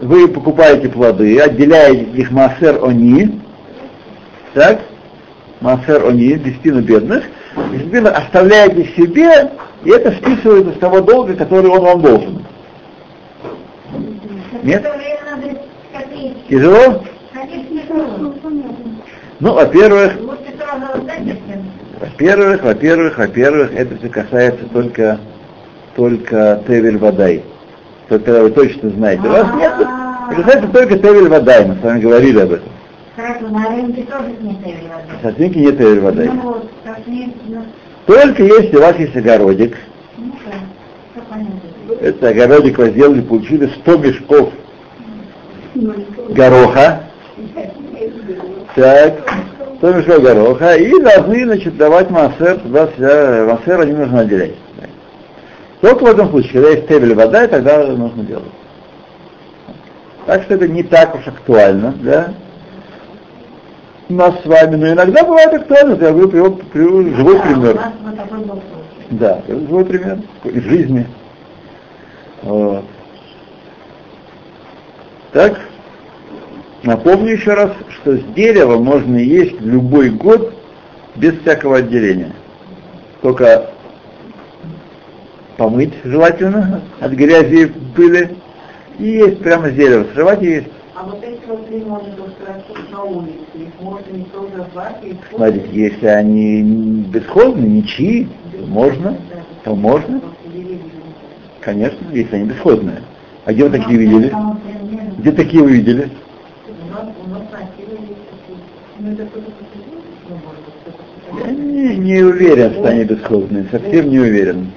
Вы 0.00 0.28
покупаете 0.28 0.88
плоды, 0.88 1.38
отделяете 1.38 2.04
их 2.04 2.30
массер 2.30 2.84
они, 2.84 3.40
так, 4.54 4.80
массер 5.60 6.06
они, 6.06 6.34
десятину 6.34 6.82
бедных, 6.82 7.24
десятину 7.72 8.08
оставляете 8.08 8.84
себе, 8.96 9.50
и 9.84 9.90
это 9.90 10.12
списывается 10.12 10.72
с 10.72 10.78
того 10.78 11.00
долга, 11.00 11.34
который 11.34 11.70
он 11.70 11.82
вам 11.82 12.00
должен. 12.00 12.44
Нет? 14.62 14.86
Тяжело? 16.48 17.04
Ну, 19.40 19.54
во-первых, 19.54 20.14
во-первых, 22.00 22.62
во-первых, 22.62 23.18
во-первых, 23.18 23.74
это 23.74 23.96
все 23.96 24.08
касается 24.08 24.64
только, 24.72 25.20
только 25.94 26.62
Тевель 26.66 26.98
Вадай. 26.98 27.44
Только 28.08 28.24
когда 28.24 28.42
вы 28.42 28.50
точно 28.50 28.90
знаете. 28.90 29.22
У 29.26 29.30
вас 29.30 29.46
нет, 29.54 29.72
это 29.78 30.42
касается 30.42 30.68
только 30.72 30.98
Тевель 30.98 31.28
Вадай, 31.28 31.66
мы 31.66 31.76
с 31.76 31.80
вами 31.80 32.00
говорили 32.00 32.40
об 32.40 32.52
этом. 32.52 32.68
Хорошо, 33.14 33.48
на 33.48 33.68
рынке 33.68 34.02
тоже 34.02 34.34
нет 34.40 34.56
Тевель 34.64 34.88
Вадай. 35.22 35.34
Свинки 35.34 35.58
нет 35.58 35.78
Тевель 35.78 36.00
Вадай. 36.00 36.28
Ну 36.28 36.40
вот, 36.42 36.70
Только 38.08 38.42
если 38.42 38.74
у 38.74 38.80
вас 38.80 38.98
есть 38.98 39.14
огородик, 39.14 39.76
ну 40.16 40.32
это 42.00 42.28
огородик 42.30 42.78
вы 42.78 42.88
сделали, 42.88 43.20
получили 43.20 43.66
100 43.82 43.98
мешков 43.98 44.50
гороха, 46.30 47.04
так, 48.74 49.30
100 49.76 49.92
мешков 49.92 50.22
гороха, 50.22 50.76
и 50.76 50.90
должны, 51.02 51.44
значит, 51.44 51.76
давать 51.76 52.08
массер, 52.08 52.60
туда 52.60 52.86
вся, 52.86 53.44
массер 53.44 53.80
они 53.82 53.92
нужно 53.92 54.20
отделять. 54.20 54.54
Только 55.82 56.04
в 56.04 56.06
этом 56.06 56.30
случае, 56.30 56.52
когда 56.54 56.70
есть 56.70 56.88
тебель 56.88 57.14
вода, 57.14 57.46
тогда 57.46 57.88
нужно 57.88 58.22
делать. 58.24 58.44
Так 60.24 60.44
что 60.44 60.54
это 60.54 60.66
не 60.66 60.82
так 60.82 61.14
уж 61.14 61.28
актуально, 61.28 61.92
да? 62.00 62.32
Нас 64.08 64.40
с 64.42 64.46
вами, 64.46 64.76
но 64.76 64.88
иногда 64.92 65.22
бывает 65.22 65.52
актуально, 65.52 66.02
я 66.02 66.12
говорю, 66.12 66.28
привел, 66.28 66.56
привел 66.56 67.14
живой 67.14 67.40
пример. 67.40 67.78
Да, 69.10 69.42
живой 69.46 69.84
пример 69.84 70.18
из 70.44 70.62
жизни. 70.62 71.06
Вот. 72.42 72.84
Так, 75.32 75.60
напомню 76.84 77.32
еще 77.32 77.52
раз, 77.52 77.72
что 77.90 78.16
с 78.16 78.22
дерева 78.34 78.78
можно 78.78 79.16
есть 79.16 79.60
любой 79.60 80.08
год 80.08 80.54
без 81.16 81.38
всякого 81.40 81.78
отделения. 81.78 82.32
Только 83.20 83.70
помыть 85.58 85.92
желательно 86.04 86.80
от 87.00 87.12
грязи 87.12 87.64
и 87.64 87.66
пыли 87.66 88.36
и 88.98 89.04
есть 89.04 89.42
прямо 89.42 89.68
с 89.68 89.74
дерева, 89.74 90.06
срывать 90.14 90.42
и 90.42 90.46
есть. 90.46 90.68
А 90.98 91.04
вот 91.04 91.22
эти 91.22 91.46
вот 91.46 91.64
три 91.68 91.78
можно 91.84 92.08
растут 92.44 92.90
на 92.90 93.04
улице, 93.04 93.36
их 93.54 93.68
можно 93.80 94.10
не 94.10 94.24
тоже 94.24 94.66
звать 94.72 94.96
и 95.04 95.14
Смотрите, 95.32 95.68
если 95.70 96.06
они 96.06 97.04
бесхозны, 97.12 97.60
ничьи, 97.66 98.26
можно, 98.66 99.16
то 99.62 99.76
можно, 99.76 100.20
конечно, 101.60 102.04
если 102.12 102.34
они 102.34 102.48
бесхозные. 102.48 103.02
А 103.44 103.52
где 103.52 103.68
вы 103.68 103.78
такие 103.78 103.96
видели? 103.96 104.28
Там 104.30 104.58
пример. 104.58 105.12
Где 105.18 105.30
такие 105.32 105.62
вы 105.62 105.70
видели? 105.70 106.10
Ну? 106.66 107.44
Ну, 111.30 111.44
Я 111.44 111.52
не, 111.52 111.96
не 111.96 112.22
уверен, 112.22 112.72
что 112.72 112.88
они 112.88 113.04
бесхозные, 113.04 113.66
совсем 113.70 114.10
не 114.10 114.18
уверен. 114.18 114.72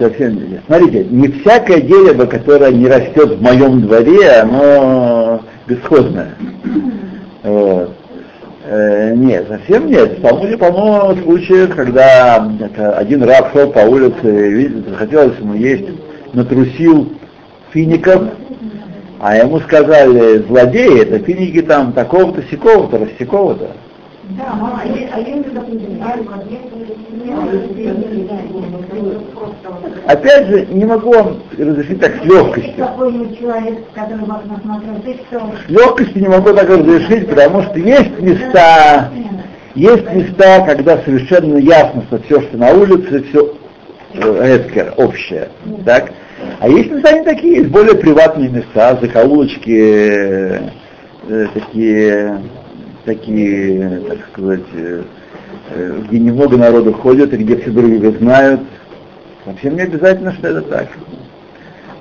Совсем. 0.00 0.40
Смотрите, 0.66 1.04
не 1.10 1.28
всякое 1.28 1.82
дерево, 1.82 2.24
которое 2.24 2.72
не 2.72 2.88
растет 2.88 3.36
в 3.36 3.42
моем 3.42 3.82
дворе, 3.82 4.30
оно 4.40 5.42
бесхозное. 5.66 6.30
Вот. 7.42 7.94
Э, 8.64 9.14
нет, 9.14 9.46
совсем 9.46 9.88
нет. 9.88 10.22
По-моему, 10.22 10.56
по 10.56 11.22
случаев, 11.22 11.74
когда 11.76 12.48
один 12.96 13.22
раб 13.24 13.52
шел 13.52 13.70
по 13.70 13.80
улице, 13.80 14.22
и 14.22 14.52
видит, 14.52 14.88
захотелось 14.88 15.38
ему 15.38 15.54
есть, 15.54 15.88
натрусил 16.32 17.12
фиников, 17.70 18.22
а 19.18 19.36
ему 19.36 19.60
сказали, 19.60 20.38
злодеи, 20.48 21.02
это 21.02 21.18
финики 21.18 21.60
там 21.60 21.92
такого-то, 21.92 22.42
сякого-то, 22.50 22.98
рассекого-то. 22.98 23.72
Да, 24.36 24.54
мама, 24.54 24.82
а 24.82 25.20
Опять 30.06 30.46
же, 30.46 30.66
не 30.66 30.84
могу 30.84 31.12
вам 31.12 31.42
разрешить 31.56 32.00
так 32.00 32.22
с 32.22 32.24
легкостью. 32.24 32.74
С 35.66 35.70
легкостью 35.70 36.22
не 36.22 36.28
могу 36.28 36.52
так 36.52 36.68
разрешить, 36.68 37.28
потому 37.28 37.62
что 37.62 37.78
есть 37.78 38.20
места, 38.20 39.10
есть 39.74 40.12
места, 40.12 40.64
когда 40.66 40.98
совершенно 40.98 41.56
ясно, 41.56 42.02
что 42.08 42.18
все, 42.22 42.40
что 42.42 42.56
на 42.56 42.72
улице, 42.72 43.24
все 43.24 43.54
эскер, 44.14 44.94
общее. 44.96 45.48
Так? 45.84 46.12
А 46.60 46.68
есть 46.68 46.90
места 46.90 47.12
не 47.12 47.24
такие, 47.24 47.58
есть 47.58 47.70
более 47.70 47.96
приватные 47.96 48.48
места, 48.48 48.98
закоулочки, 49.00 49.70
э, 49.70 50.60
э, 51.28 51.46
такие, 51.54 52.40
такие, 53.04 54.00
так 54.08 54.18
сказать, 54.32 54.64
э, 54.74 55.02
э, 55.70 56.00
где 56.06 56.18
немного 56.18 56.56
народу 56.56 56.92
ходит, 56.92 57.32
и 57.32 57.38
где 57.38 57.56
все 57.56 57.70
друг 57.70 57.90
друга 57.90 58.18
знают. 58.18 58.60
Совсем 59.44 59.74
не 59.76 59.82
обязательно, 59.82 60.32
что 60.34 60.48
это 60.48 60.62
так. 60.62 60.88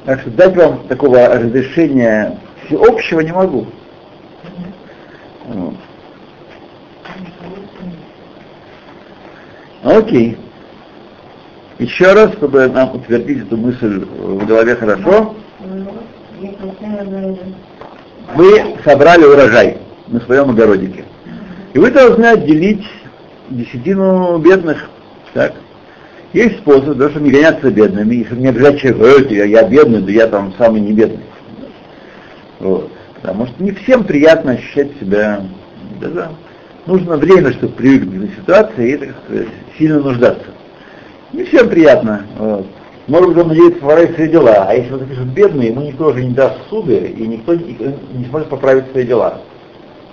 Так 0.06 0.22
что 0.22 0.29
дать 0.32 0.56
вам 0.56 0.88
такого 0.88 1.27
разрешения 1.27 2.38
всеобщего 2.65 3.22
не 3.22 3.32
могу. 3.32 3.68
Вот. 5.48 5.75
Окей. 9.84 10.38
Еще 11.79 12.12
раз, 12.12 12.34
чтобы 12.34 12.68
нам 12.68 12.96
утвердить 12.96 13.44
эту 13.44 13.56
мысль 13.56 14.03
в 14.03 14.46
голове 14.46 14.75
хорошо, 14.75 15.34
вы 18.36 18.75
собрали 18.84 19.24
урожай 19.24 19.77
на 20.09 20.19
своем 20.21 20.49
огородике. 20.49 21.05
И 21.73 21.79
вы 21.79 21.91
должны 21.91 22.25
отделить 22.25 22.85
десятину 23.49 24.37
бедных. 24.39 24.89
Так? 25.33 25.53
Есть 26.33 26.59
способ, 26.59 26.97
да, 26.97 27.09
чтобы 27.09 27.25
не 27.25 27.31
гоняться 27.31 27.71
бедными, 27.71 28.15
и 28.15 28.25
чтобы 28.25 28.41
не 28.41 28.47
обижать 28.47 28.79
человека, 28.79 29.33
«Э, 29.33 29.37
я, 29.37 29.45
я 29.45 29.63
бедный, 29.63 30.01
да 30.01 30.11
я 30.11 30.27
там 30.27 30.53
самый 30.57 30.81
не 30.81 30.93
бедный. 30.93 31.25
Вот. 32.59 32.91
Потому 33.15 33.47
что 33.47 33.63
не 33.63 33.71
всем 33.71 34.03
приятно 34.03 34.51
ощущать 34.51 34.91
себя, 34.99 35.43
да, 35.99 36.31
нужно 36.85 37.17
время, 37.17 37.51
чтобы 37.53 37.73
привыкнуть 37.73 38.31
к 38.31 38.41
ситуации 38.41 38.93
и, 38.93 38.97
так 38.97 39.09
сказать, 39.25 39.47
сильно 39.77 39.99
нуждаться. 39.99 40.45
Не 41.33 41.43
всем 41.45 41.69
приятно. 41.69 42.25
Вот. 42.37 42.67
Может 43.07 43.29
быть, 43.29 43.37
он 43.37 43.47
надеется 43.47 43.79
поправить 43.79 44.15
свои 44.15 44.29
дела, 44.29 44.65
а 44.67 44.73
если 44.73 44.93
он 44.93 44.99
запишет 44.99 45.25
бедный, 45.27 45.67
ему 45.67 45.81
никто 45.81 46.07
уже 46.07 46.23
не 46.23 46.33
даст 46.33 46.57
суды, 46.69 46.95
и 46.95 47.27
никто 47.27 47.55
не 47.55 48.25
сможет 48.29 48.49
поправить 48.49 48.91
свои 48.91 49.03
дела. 49.03 49.41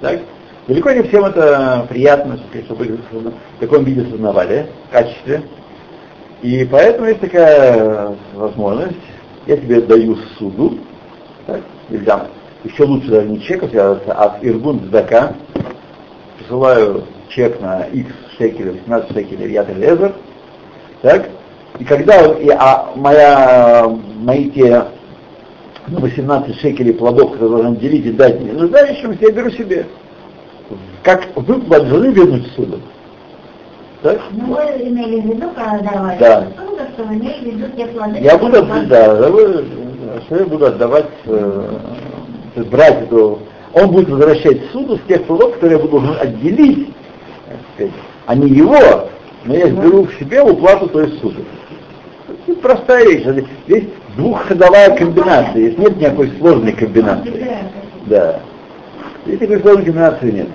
Так? 0.00 0.20
Далеко 0.66 0.90
не 0.90 1.02
всем 1.04 1.24
это 1.24 1.86
приятно, 1.88 2.38
чтобы 2.64 2.84
в 2.86 3.60
таком 3.60 3.84
виде 3.84 4.04
сознавали, 4.10 4.66
в 4.88 4.92
качестве. 4.92 5.42
И 6.42 6.64
поэтому 6.70 7.06
есть 7.06 7.20
такая 7.20 8.14
возможность, 8.34 8.96
я 9.46 9.56
тебе 9.56 9.80
даю 9.80 10.16
суду, 10.38 10.78
так, 11.46 11.60
или 11.88 11.98
дам, 11.98 12.26
еще 12.64 12.84
лучше 12.84 13.08
даже 13.08 13.28
не 13.28 13.40
чек, 13.40 13.62
а 13.72 14.00
от 14.08 14.44
Иргун 14.44 14.80
Сдака, 14.86 15.34
присылаю 16.38 17.04
чек 17.28 17.60
на 17.60 17.84
X 17.84 18.10
шекелей, 18.36 18.80
18 18.80 19.12
шекелей, 19.12 19.52
я 19.52 19.62
Лезер, 19.62 20.14
так, 21.00 21.28
и 21.78 21.84
когда 21.84 22.26
и, 22.32 22.48
а 22.50 22.90
моя, 22.96 23.88
мои 24.16 24.50
те 24.50 24.84
ну, 25.88 26.00
18 26.00 26.60
шекелей 26.60 26.92
плодов, 26.94 27.32
которые 27.32 27.50
должен 27.62 27.76
делить 27.76 28.06
и 28.06 28.12
дать 28.12 28.40
нуждающимся, 28.40 29.18
я 29.20 29.30
беру 29.30 29.50
себе. 29.50 29.86
Как 31.02 31.28
вы 31.36 31.56
должны 31.56 32.08
вернуть 32.08 32.46
суду. 32.56 32.80
Так? 34.02 34.20
Ну, 34.32 34.54
вы 34.54 34.62
имели 34.88 35.20
в 35.20 35.26
виду, 35.26 35.48
когда 35.54 35.78
давали 35.92 36.18
Да. 36.18 36.48
суду, 36.56 36.80
что 36.94 37.04
вы 37.04 37.14
имели 37.14 37.50
в 37.50 37.54
виду 37.54 37.66
те 37.76 37.86
плоды, 37.86 38.18
Я 38.20 38.36
буду, 38.36 38.62
да, 38.88 39.14
да, 39.14 39.30
вы- 39.30 39.64
что 40.26 40.36
я 40.36 40.44
буду 40.44 40.66
отдавать, 40.66 41.06
э, 41.26 41.68
брать 42.70 43.02
эту, 43.02 43.38
он 43.72 43.90
будет 43.90 44.08
возвращать 44.08 44.70
суду 44.72 44.96
с 44.96 45.00
тех 45.08 45.24
плодов, 45.24 45.54
которые 45.54 45.78
я 45.78 45.84
буду 45.84 46.00
должен 46.00 46.20
отделить, 46.20 46.88
сказать, 47.74 47.92
а 48.26 48.34
не 48.34 48.48
его, 48.50 49.08
но 49.44 49.54
я 49.54 49.68
беру 49.68 50.04
в 50.04 50.14
себе 50.14 50.42
уплату 50.42 50.88
той 50.88 51.12
суды. 51.20 51.44
Простая 52.66 53.06
вещь. 53.06 53.46
Здесь 53.68 53.84
двухходовая 54.16 54.96
комбинация, 54.96 55.52
здесь 55.52 55.78
нет 55.78 55.96
никакой 55.98 56.32
сложной 56.40 56.72
комбинации. 56.72 57.32
Да. 58.06 58.40
Здесь 59.24 59.38
такой 59.38 59.60
сложной 59.60 59.84
комбинации 59.84 60.30
нет. 60.32 60.48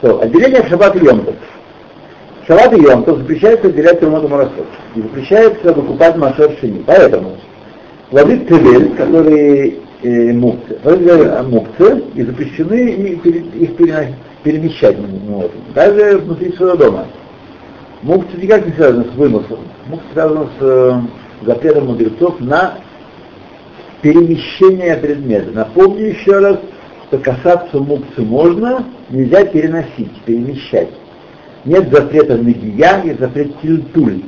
То, 0.00 0.22
отделение 0.22 0.62
в 0.62 0.68
шаббат 0.68 0.96
и 0.96 1.04
йомтов. 1.04 1.34
В 2.42 2.46
шаббат 2.46 2.72
и 2.72 2.80
йомтов 2.80 3.18
запрещается 3.18 3.68
отделять 3.68 4.00
трумоту 4.00 4.28
марасот. 4.28 4.66
И 4.94 5.02
запрещается 5.02 5.74
выкупать 5.74 6.16
машер 6.16 6.56
шини. 6.58 6.82
Поэтому 6.86 7.36
плоды 8.08 8.46
цевель, 8.48 8.94
которые 8.94 9.74
э, 10.02 10.32
мукцы, 10.32 10.76
плоды 10.82 11.42
мукцы, 11.42 12.02
и 12.14 12.22
запрещены 12.22 12.88
их 12.88 13.76
перемещать 14.44 14.96
можем. 14.98 15.50
Даже 15.74 16.16
внутри 16.20 16.52
своего 16.52 16.76
дома. 16.76 17.06
Мукцы 18.02 18.36
никак 18.36 18.66
не 18.66 18.72
связаны 18.72 19.04
с 19.04 19.14
выносом. 19.14 19.60
Мукцы 19.86 20.06
связаны 20.12 20.46
с 20.58 20.62
э, 20.62 21.00
запретом 21.42 21.86
мудрецов 21.86 22.40
на 22.40 22.78
перемещение 24.00 24.96
предмета. 24.96 25.52
Напомню 25.52 26.06
еще 26.06 26.38
раз, 26.38 26.58
что 27.06 27.18
касаться 27.18 27.78
мукцы 27.78 28.22
можно, 28.22 28.84
нельзя 29.08 29.44
переносить, 29.44 30.20
перемещать. 30.24 30.88
Нет 31.64 31.92
запрета 31.92 32.36
на 32.36 32.50
гия, 32.50 33.02
есть 33.04 33.20
запрет 33.20 33.60
тильтуль. 33.60 34.22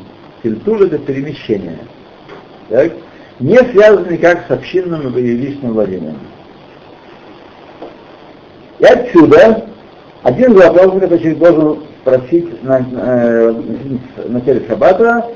Тильтуль 0.45 0.87
это 0.87 0.99
перемещение. 0.99 1.79
Так? 2.69 2.93
Не 3.41 3.59
связано 3.73 4.09
никак 4.09 4.47
с 4.47 4.51
общинным 4.53 5.19
и 5.19 5.21
личным 5.21 5.73
владением. 5.73 6.19
И 8.79 8.85
отсюда 8.85 9.65
один 10.23 10.53
из 10.53 10.59
вопросов, 10.59 11.01
который 11.01 11.19
человек 11.19 11.39
должен 11.39 11.79
спросить 12.05 12.63
на, 12.63 12.87
э, 12.93 13.53
на 14.29 14.41
теле 14.43 14.67
Шаббата, 14.69 15.31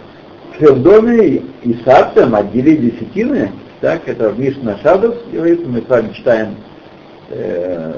в 0.60 0.82
доме 0.82 1.42
и 1.62 1.74
сартом 1.84 2.34
отделить 2.34 2.82
десятины, 2.82 3.52
так, 3.80 4.02
это 4.06 4.30
в 4.30 4.38
Мишна 4.38 4.76
Шаббат 4.82 5.16
говорится, 5.32 5.66
мы 5.66 5.80
с 5.80 5.88
вами 5.88 6.12
читаем 6.12 6.56
э, 7.30 7.92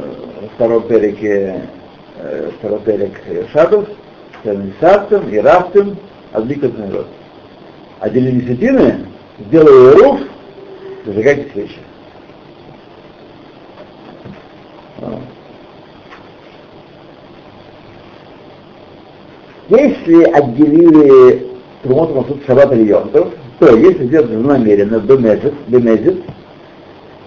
второй 0.54 0.82
переке, 0.82 1.62
э, 2.18 2.50
второй 2.58 2.80
перек 2.80 3.12
Шаббат, 3.52 3.88
и 4.44 4.72
сартом, 4.80 5.28
и 5.28 5.38
рафтом, 5.38 5.96
отбикат 6.32 6.78
народ. 6.78 7.08
Отделили 7.98 8.40
десятины, 8.40 9.06
сделаю 9.48 9.96
руф, 9.96 10.20
зажигайте 11.04 11.50
свечи. 11.52 11.78
Если 19.70 20.24
отделили 20.24 21.46
Трумот 21.82 22.12
Масуд 22.12 22.44
Шаббат 22.44 22.72
или 22.72 22.88
Йонтов, 22.88 23.28
то 23.60 23.76
если 23.76 24.06
сделать 24.06 24.30
намеренно, 24.32 24.98
бемезет, 24.98 25.54
бемезет, 25.68 26.16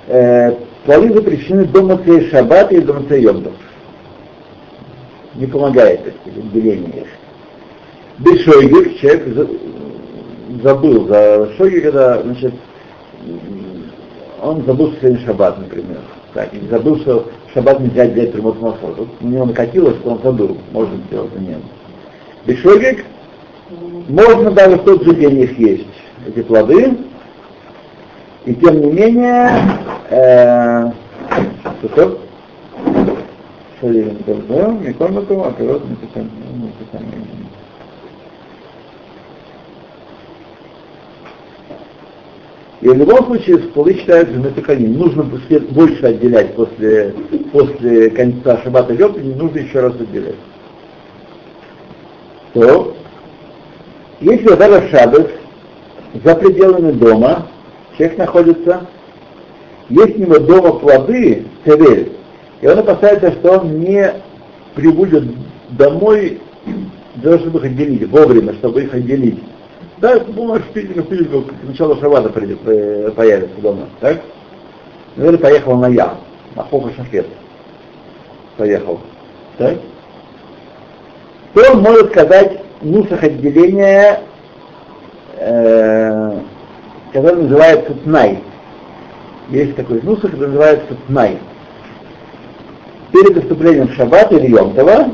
э, 0.07 0.53
плоды 0.85 1.13
запрещены 1.13 1.63
до 1.65 1.83
Мацея 1.83 2.29
Шаббат 2.29 2.73
и 2.73 2.81
до 2.81 2.95
Мацея 2.95 3.21
Йонтов. 3.21 3.53
Не 5.35 5.45
помогает 5.45 6.01
отделение 6.25 7.03
их. 7.03 7.07
Без 8.19 8.43
человек 8.43 9.49
забыл 10.61 11.07
за 11.07 11.49
шойгер, 11.57 11.81
когда, 11.83 12.21
значит, 12.23 12.53
он 14.41 14.65
забыл, 14.65 14.91
что 14.91 14.99
сегодня 15.01 15.25
шаббат, 15.25 15.59
например. 15.59 15.99
Так, 16.33 16.49
забыл, 16.69 16.99
что 16.99 17.25
шаббат 17.53 17.79
нельзя 17.79 18.05
взять 18.05 18.35
ремонт 18.35 18.61
масла. 18.61 19.07
У 19.21 19.27
него 19.27 19.45
накатилось, 19.45 19.95
что 19.97 20.11
он 20.11 20.19
забыл, 20.21 20.57
можно 20.73 20.97
сделать 21.07 21.31
за 21.33 21.39
Бешогик, 22.45 23.05
можно 24.09 24.51
даже 24.51 24.75
в 24.75 24.83
тот 24.83 25.03
же 25.03 25.15
день 25.15 25.41
их 25.41 25.57
есть, 25.57 25.87
эти 26.27 26.41
плоды, 26.41 26.97
и 28.45 28.53
тем 28.55 28.81
не 28.81 28.91
менее, 28.91 29.49
э, 30.09 30.91
что 31.83 32.19
и 42.81 42.89
в 42.89 42.97
любом 42.97 43.25
случае 43.27 43.59
плоды 43.59 43.93
считаются 43.93 44.35
метаканим. 44.35 44.97
Нужно 44.97 45.23
больше 45.23 46.05
отделять 46.05 46.55
после, 46.55 47.13
после 47.53 48.09
конца 48.09 48.61
шабата 48.63 48.93
лёпа, 48.93 49.19
не 49.19 49.33
нужно 49.33 49.59
еще 49.59 49.79
раз 49.79 49.93
отделять 49.95 50.35
то 52.53 52.95
если 54.19 54.55
даже 54.55 54.87
шаббат 54.89 55.29
за 56.23 56.35
пределами 56.35 56.91
дома 56.91 57.47
человек 57.97 58.17
находится, 58.17 58.87
есть 59.89 60.15
у 60.15 60.19
него 60.19 60.39
дома 60.39 60.73
плоды, 60.73 61.45
цевель, 61.65 62.13
и 62.61 62.67
он 62.67 62.79
опасается, 62.79 63.31
что 63.33 63.59
он 63.59 63.79
не 63.79 64.13
прибудет 64.75 65.25
домой 65.71 66.39
для 67.15 67.37
чтобы 67.39 67.59
их 67.59 67.65
отделить, 67.65 68.09
вовремя, 68.09 68.53
чтобы 68.53 68.83
их 68.83 68.93
отделить. 68.93 69.39
Да, 69.97 70.19
можешь 70.27 70.65
видеть, 70.73 70.95
как 70.95 71.05
к 71.05 71.63
началу 71.63 71.95
шаббата 71.97 72.29
придет, 72.29 72.59
э, 72.65 73.11
появится 73.15 73.59
дома, 73.61 73.87
так? 73.99 74.21
Наверное, 75.15 75.39
поехал 75.39 75.77
на 75.77 75.87
Ям, 75.87 76.17
на 76.55 76.63
Хофа 76.63 76.93
Шахет. 76.95 77.27
Поехал. 78.57 78.99
Так? 79.57 79.77
То 81.53 81.71
он 81.71 81.81
может 81.81 82.11
сказать 82.11 82.59
нусах 82.81 83.23
отделения, 83.23 84.21
э, 85.37 86.39
который 87.11 87.43
называется 87.43 87.93
тнай. 88.03 88.39
Есть 89.49 89.75
такой 89.75 90.01
нусах, 90.01 90.31
который 90.31 90.47
называется 90.47 90.95
тнай. 91.07 91.37
Перед 93.11 93.35
наступлением 93.35 93.89
шаббата 93.93 94.35
или 94.35 94.51
Йомтова, 94.51 95.11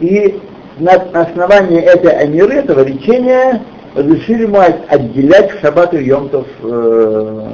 и 0.00 0.40
на 0.78 0.92
основании 0.92 1.80
этой 1.80 2.10
амиры, 2.10 2.54
этого 2.54 2.84
речения, 2.84 3.62
разрешили 3.94 4.42
ему 4.42 4.58
отделять 4.88 5.52
в 5.52 5.60
шаббат 5.60 5.94
Йомтов 5.94 6.46
э, 6.62 7.48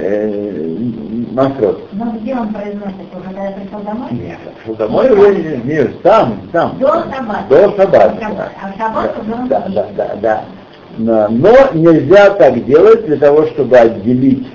э, 0.00 0.76
Масрот. 1.32 1.88
Но 1.92 2.12
где 2.20 2.34
он 2.34 2.52
произносит? 2.52 2.96
Уже 3.14 3.24
когда 3.24 3.50
пришел 3.52 3.80
домой? 3.80 4.08
Нет, 4.12 4.38
пришел 4.56 4.74
домой 4.76 5.10
уже 5.10 5.58
не, 5.64 5.84
там, 6.02 6.40
там. 6.52 6.78
До 6.78 6.86
шаббата. 6.86 7.44
До 7.48 7.76
шаббата. 7.76 8.52
А 8.62 8.72
в 8.72 8.76
шаббат 8.76 9.16
уже 9.20 9.48
да, 9.48 9.68
да, 9.68 9.86
да, 9.96 10.16
да. 10.20 10.44
Но, 10.96 11.28
но 11.28 11.52
нельзя 11.74 12.30
так 12.30 12.64
делать 12.64 13.06
для 13.06 13.16
того, 13.16 13.46
чтобы 13.46 13.76
отделить 13.76 14.46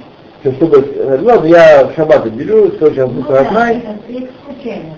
чтобы, 0.57 0.85
ладно, 1.21 1.45
я 1.45 1.87
в 1.87 1.95
шаббат 1.95 2.25
отделю, 2.25 2.73
что 2.73 2.89
сейчас 2.89 3.09
ну, 3.09 3.23
да, 3.29 3.45
знай. 3.49 3.81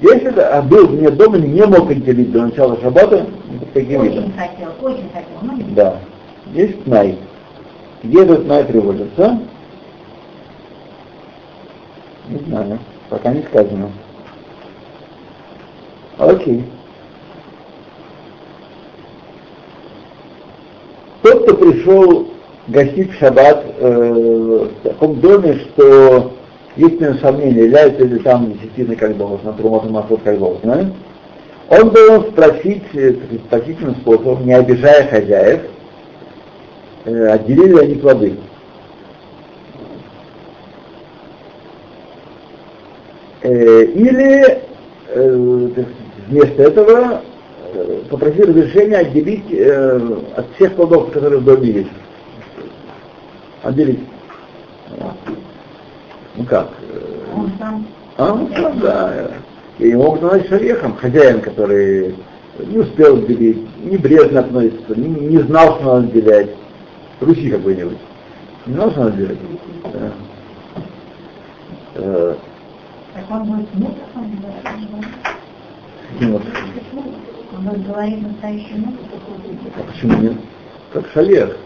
Если 0.02 0.30
это, 0.30 0.58
а 0.58 0.62
был 0.62 0.90
мне 0.90 1.10
дома, 1.12 1.38
не 1.38 1.64
мог 1.66 1.90
отделить 1.92 2.32
до 2.32 2.48
начала 2.48 2.80
шаббата, 2.82 3.28
таким 3.74 4.02
Очень 4.02 4.12
видом. 4.12 4.34
хотел, 4.34 4.70
очень 4.82 5.10
хотел, 5.14 5.38
но. 5.42 5.54
Да. 5.76 5.98
Есть 6.54 6.84
тнай. 6.84 7.18
Где 8.04 8.24
этот 8.24 8.46
тнай 8.46 8.64
приводится? 8.64 9.40
Не 12.30 12.40
знаю, 12.40 12.80
пока 13.10 13.32
не 13.32 13.44
сказано. 13.44 13.92
Окей. 16.18 16.64
Тот, 21.22 21.44
кто 21.44 21.56
пришел 21.56 22.28
гостить 22.68 23.12
в 23.12 23.20
шаббат 23.20 23.66
э, 23.78 24.68
в 24.70 24.88
таком 24.88 25.20
доме, 25.20 25.60
что 25.60 26.34
есть 26.76 27.00
меньше 27.00 27.20
сомнения, 27.20 27.66
является 27.66 28.04
ли 28.04 28.20
там 28.20 28.54
десятины 28.54 28.96
как 28.96 29.18
должен, 29.18 29.46
на 29.46 29.54
трумот 29.54 29.86
и 29.86 29.90
маслот 29.90 30.22
как 30.24 30.40
должно, 30.40 30.92
он 31.70 31.90
должен 31.90 32.32
спросить 32.32 32.84
э, 32.94 33.16
спасительным 33.48 33.96
способом, 33.96 34.46
не 34.46 34.54
обижая 34.54 35.08
хозяев, 35.10 35.62
э, 37.06 37.28
отделили 37.28 37.80
они 37.80 37.96
плоды. 37.96 38.36
Или 43.48 44.62
э, 45.10 45.70
вместо 46.28 46.64
этого 46.64 47.22
э, 47.74 48.02
попросить 48.10 48.46
разрешения 48.46 48.98
отделить 48.98 49.46
от 50.36 50.46
всех 50.56 50.74
плодов, 50.76 51.12
которые 51.12 51.40
в 51.40 51.46
доме 51.46 51.70
есть. 51.70 51.92
Отделить. 53.64 54.00
Ну 56.36 56.44
как? 56.46 56.70
Он 57.36 57.52
сам. 57.60 57.88
А, 58.18 58.34
ну 58.34 58.50
сам, 58.56 58.80
да. 58.80 59.32
И 59.80 59.94
могут 59.94 60.22
назвать 60.22 60.48
шарехом, 60.48 60.96
хозяин, 60.96 61.42
который 61.42 62.16
не 62.60 62.78
успел 62.78 63.18
отделить, 63.18 63.58
небрежно 63.84 64.40
относится, 64.42 64.96
не, 64.96 65.10
не 65.10 65.38
знал, 65.40 65.76
что 65.76 65.96
надо 65.96 66.08
отделять. 66.08 66.50
Руси 67.20 67.50
какой-нибудь. 67.50 67.98
Не 68.66 68.74
знал, 68.74 68.92
что 68.92 69.00
надо 69.02 69.14
отделять. 69.14 69.38
Да. 71.96 72.36
Так 73.16 73.24
он 73.32 73.44
будет 73.46 73.74
мусором 73.76 74.42
Нет. 76.20 76.42
Он 77.58 77.64
будет 77.64 77.88
говорить 77.88 78.22
настоящую 78.22 78.80
музыку. 78.80 79.18
А 79.78 79.84
почему 79.90 80.22
нет? 80.22 80.34
Как 80.92 81.08
шалех. 81.14 81.58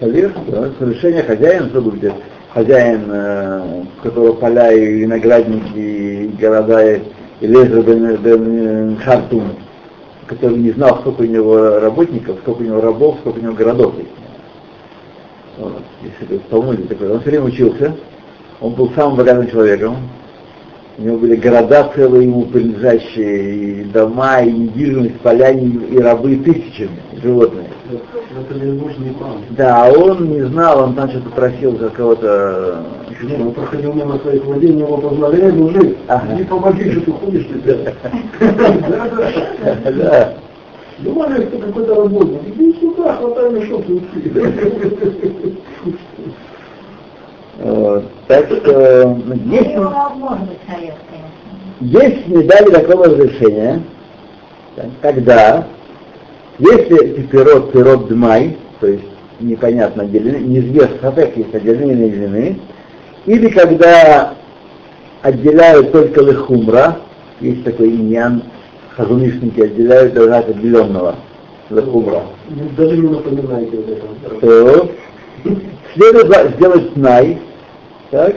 Шалех, 0.00 0.32
да, 0.48 0.70
решение 0.80 1.22
хозяина, 1.22 1.68
что 1.68 1.82
будет 1.82 2.14
хозяин, 2.54 3.10
э, 3.10 3.82
у 3.82 4.02
которого 4.02 4.32
поля 4.32 4.72
и 4.72 5.00
виноградники, 5.00 5.76
и 5.76 6.28
города, 6.40 6.94
и 6.94 7.02
Лезер 7.42 7.82
бен, 7.82 8.16
бен 8.16 8.96
Хартум, 9.04 9.50
который 10.26 10.56
не 10.56 10.70
знал, 10.70 11.00
сколько 11.00 11.20
у 11.20 11.26
него 11.26 11.78
работников, 11.78 12.38
сколько 12.40 12.62
у 12.62 12.64
него 12.64 12.80
рабов, 12.80 13.18
сколько 13.20 13.38
у 13.38 13.42
него 13.42 13.52
городов. 13.52 13.94
Вот, 15.58 15.82
если 16.02 16.38
в 16.38 16.42
Талмуде 16.48 16.84
такой, 16.84 17.10
он 17.10 17.20
все 17.20 17.30
время 17.30 17.44
учился, 17.44 17.94
он 18.60 18.72
был 18.74 18.90
самым 18.94 19.16
богатым 19.16 19.50
человеком, 19.50 19.96
у 20.98 21.02
него 21.02 21.18
были 21.18 21.36
города 21.36 21.92
целые 21.94 22.24
ему 22.24 22.46
принадлежащие, 22.46 23.82
и 23.82 23.84
дома, 23.84 24.40
и 24.40 24.50
недвижимость, 24.50 25.20
поля, 25.20 25.50
и 25.50 25.98
рабы 25.98 26.36
тысячами, 26.36 26.98
животные. 27.22 27.68
Да, 29.50 29.90
он 29.92 30.30
не 30.30 30.40
знал, 30.46 30.84
он 30.84 30.94
там 30.94 31.10
что-то 31.10 31.28
просил 31.30 31.78
за 31.78 31.90
кого-то. 31.90 32.82
Нет, 33.22 33.40
он 33.40 33.52
проходил 33.52 33.92
мимо 33.92 34.18
своих 34.20 34.44
владений, 34.44 34.80
его 34.80 35.32
эй, 35.34 35.52
мужик, 35.52 35.96
Ага. 36.08 36.34
не 36.34 36.44
помоги, 36.44 36.90
что 36.92 37.00
ты 37.02 37.12
ходишь 37.12 37.46
теперь. 37.46 37.94
Да. 39.96 40.34
Думали, 40.98 41.46
что 41.46 41.58
какой-то 41.58 41.94
работник. 41.94 42.40
Иди 42.46 42.80
сюда, 42.80 43.16
хватай 43.16 43.52
мешок 43.52 43.82
и 43.86 43.92
уйти. 43.92 44.32
Так 48.28 48.46
что 48.48 49.16
ну, 49.24 49.34
конечно. 50.66 50.96
есть 51.80 52.26
не 52.28 52.42
дали 52.44 52.70
такого 52.70 53.06
разрешения, 53.06 53.82
так, 54.76 54.86
когда, 55.00 55.66
если 56.58 57.22
пирот, 57.22 57.72
пирот 57.72 58.08
дмай, 58.08 58.56
то 58.80 58.86
есть 58.86 59.04
непонятно 59.40 60.04
отделены, 60.04 60.38
неизвестно, 60.38 60.96
сафек 61.00 61.36
есть 61.36 61.54
отделены 61.54 61.92
или 61.92 62.04
отделены, 62.04 62.60
или 63.26 63.48
когда 63.48 64.34
отделяют 65.22 65.92
только 65.92 66.22
лехумра, 66.22 66.98
есть 67.40 67.64
такой 67.64 67.90
иньян, 67.90 68.42
хазунишники 68.96 69.60
отделяют 69.60 70.14
даже 70.14 70.34
от 70.34 70.48
отделенного 70.50 71.16
лехумра, 71.70 72.22
Даже 72.76 72.96
не 72.96 73.08
напоминайте 73.08 73.78
об 73.78 73.90
этом. 73.90 74.40
то 74.40 74.90
следует 75.94 76.54
сделать 76.56 76.92
снай, 76.94 77.38
так, 78.10 78.36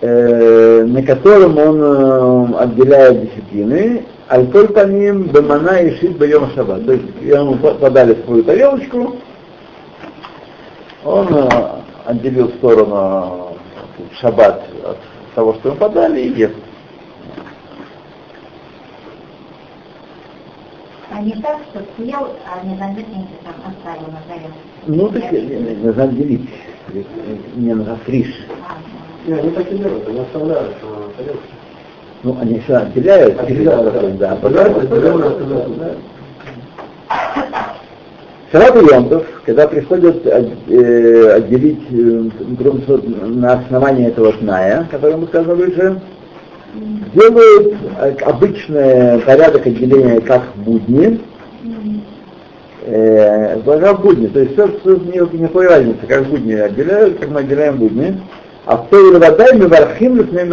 э, 0.00 0.84
на 0.84 1.02
котором 1.02 1.58
он 1.58 1.80
э, 1.80 2.58
отделяет 2.58 3.22
десятины, 3.22 4.04
аль-коль 4.30 4.68
по 4.68 4.86
ним 4.86 5.24
бемана 5.24 5.78
и 5.82 5.96
шит 5.98 6.18
бьем 6.18 6.50
шаббат. 6.54 6.84
То 6.86 6.92
есть 6.92 7.04
ему 7.20 7.56
по- 7.56 7.74
подали 7.74 8.16
свою 8.24 8.42
тарелочку, 8.42 9.16
он 11.04 11.28
э, 11.34 11.48
отделил 12.06 12.48
сторону 12.50 13.56
э, 13.98 14.02
шаббат 14.20 14.62
от 14.84 14.98
того, 15.34 15.54
что 15.54 15.68
ему 15.70 15.78
подали, 15.78 16.20
и 16.20 16.38
ест. 16.38 16.54
Не 21.24 21.32
так, 21.42 21.58
что 21.70 21.80
съел, 21.96 22.28
а 22.46 22.64
незаметненько 22.66 23.32
там 23.44 23.54
оставил 23.66 24.08
на 24.12 24.20
тарелке. 24.28 24.58
Ну, 24.86 25.08
так 25.08 25.32
э, 25.32 25.36
э, 25.84 26.02
отделить. 26.02 26.48
Э, 26.92 27.02
Мне 27.56 27.74
нужно 27.74 27.96
фриш. 28.04 28.28
А, 28.68 28.74
Не, 29.28 29.34
они 29.38 29.50
так 29.50 29.70
и 29.72 29.76
делают, 29.78 30.08
они 30.08 30.20
оставляют 30.20 30.70
на 30.82 31.24
тарелке. 31.24 31.40
Ну, 32.24 32.36
они 32.40 32.58
все 32.60 32.76
отделяют, 32.76 33.40
Отделяют, 33.40 33.86
отделяют, 33.94 34.18
да. 34.18 34.36
да, 34.36 34.48
Отделяют, 34.48 34.92
отделяют. 35.40 35.98
Шаббат 38.52 38.76
Йомтов, 38.92 39.26
когда 39.46 39.66
приходят 39.66 40.26
от- 40.26 40.68
э, 40.68 41.32
отделить 41.36 41.80
э, 41.90 42.28
говоря, 42.58 43.00
на 43.26 43.52
основании 43.54 44.08
этого 44.08 44.32
тная, 44.34 44.86
который 44.90 45.16
мы 45.16 45.26
сказали 45.28 45.54
выше, 45.56 46.00
делают 47.14 47.74
э, 47.98 48.14
обычный 48.22 49.20
порядок 49.20 49.66
отделения 49.66 50.20
как 50.20 50.42
в 50.54 50.62
будни, 50.62 51.20
э, 52.86 53.58
в 53.58 54.00
будни, 54.00 54.26
то 54.28 54.40
есть 54.40 54.52
все, 54.54 54.68
все 54.78 54.96
ни- 54.96 55.36
никакой 55.36 55.68
разницы, 55.68 56.06
как 56.06 56.22
в 56.22 56.30
будни 56.30 56.54
отделяют, 56.54 57.18
как 57.18 57.30
мы 57.30 57.40
отделяем 57.40 57.76
будни, 57.76 58.20
а 58.64 58.76
в 58.76 58.88
той 58.88 59.18
водай 59.18 59.56
мы 59.56 59.68
вархим 59.68 60.16
лифней. 60.16 60.50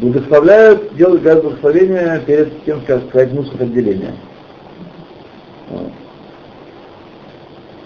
Благословляют, 0.00 0.96
делают 0.96 1.22
говорят, 1.22 1.44
благословение 1.44 2.20
перед 2.26 2.64
тем, 2.64 2.80
как 2.86 3.02
сказать 3.08 3.32
мусор 3.32 3.62
отделения. 3.62 4.14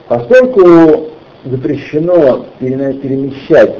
Поскольку 0.08 1.10
запрещено 1.44 2.46
перемещать 2.58 3.76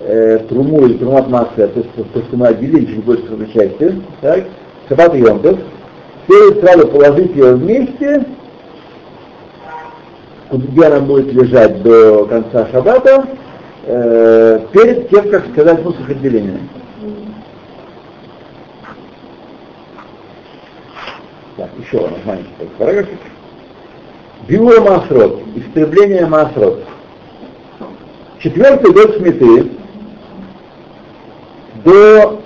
э, 0.00 0.38
труму 0.48 0.86
или 0.86 0.98
трумат 0.98 1.28
массы, 1.28 1.54
то 1.56 1.80
есть 1.80 2.12
то, 2.12 2.22
что 2.22 2.36
мы 2.36 2.48
отделили 2.48 3.00
больше 3.00 3.26
своей 3.26 3.52
части, 3.52 4.02
так, 4.20 4.44
шаббат 4.88 5.14
и 5.14 5.18
йомтов, 5.18 5.58
следует 6.26 6.60
сразу 6.64 6.88
положить 6.88 7.34
ее 7.34 7.54
вместе, 7.54 8.26
где 10.50 10.84
она 10.86 11.00
будет 11.00 11.32
лежать 11.32 11.82
до 11.82 12.26
конца 12.26 12.66
шаббата, 12.68 13.26
э, 13.84 14.60
перед 14.72 15.08
тем, 15.10 15.30
как 15.30 15.46
сказать 15.48 15.84
мусор 15.84 16.02
отделения. 16.08 16.60
Так, 21.56 21.70
еще 21.78 21.98
раз, 21.98 22.12
маленький 22.24 22.50
такой 22.58 22.76
параграфик. 22.78 23.18
Биура 24.46 24.80
Масрот, 24.80 25.42
истребление 25.56 26.24
Масрот. 26.26 26.84
Четвертый 28.38 28.92
год 28.92 29.16
сметы 29.16 29.72
до 31.84 32.40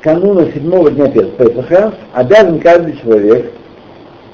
кануна 0.00 0.50
седьмого 0.52 0.90
дня 0.90 1.08
Пес- 1.08 1.30
Песаха 1.38 1.94
обязан 2.12 2.60
каждый 2.60 2.96
человек 2.98 3.52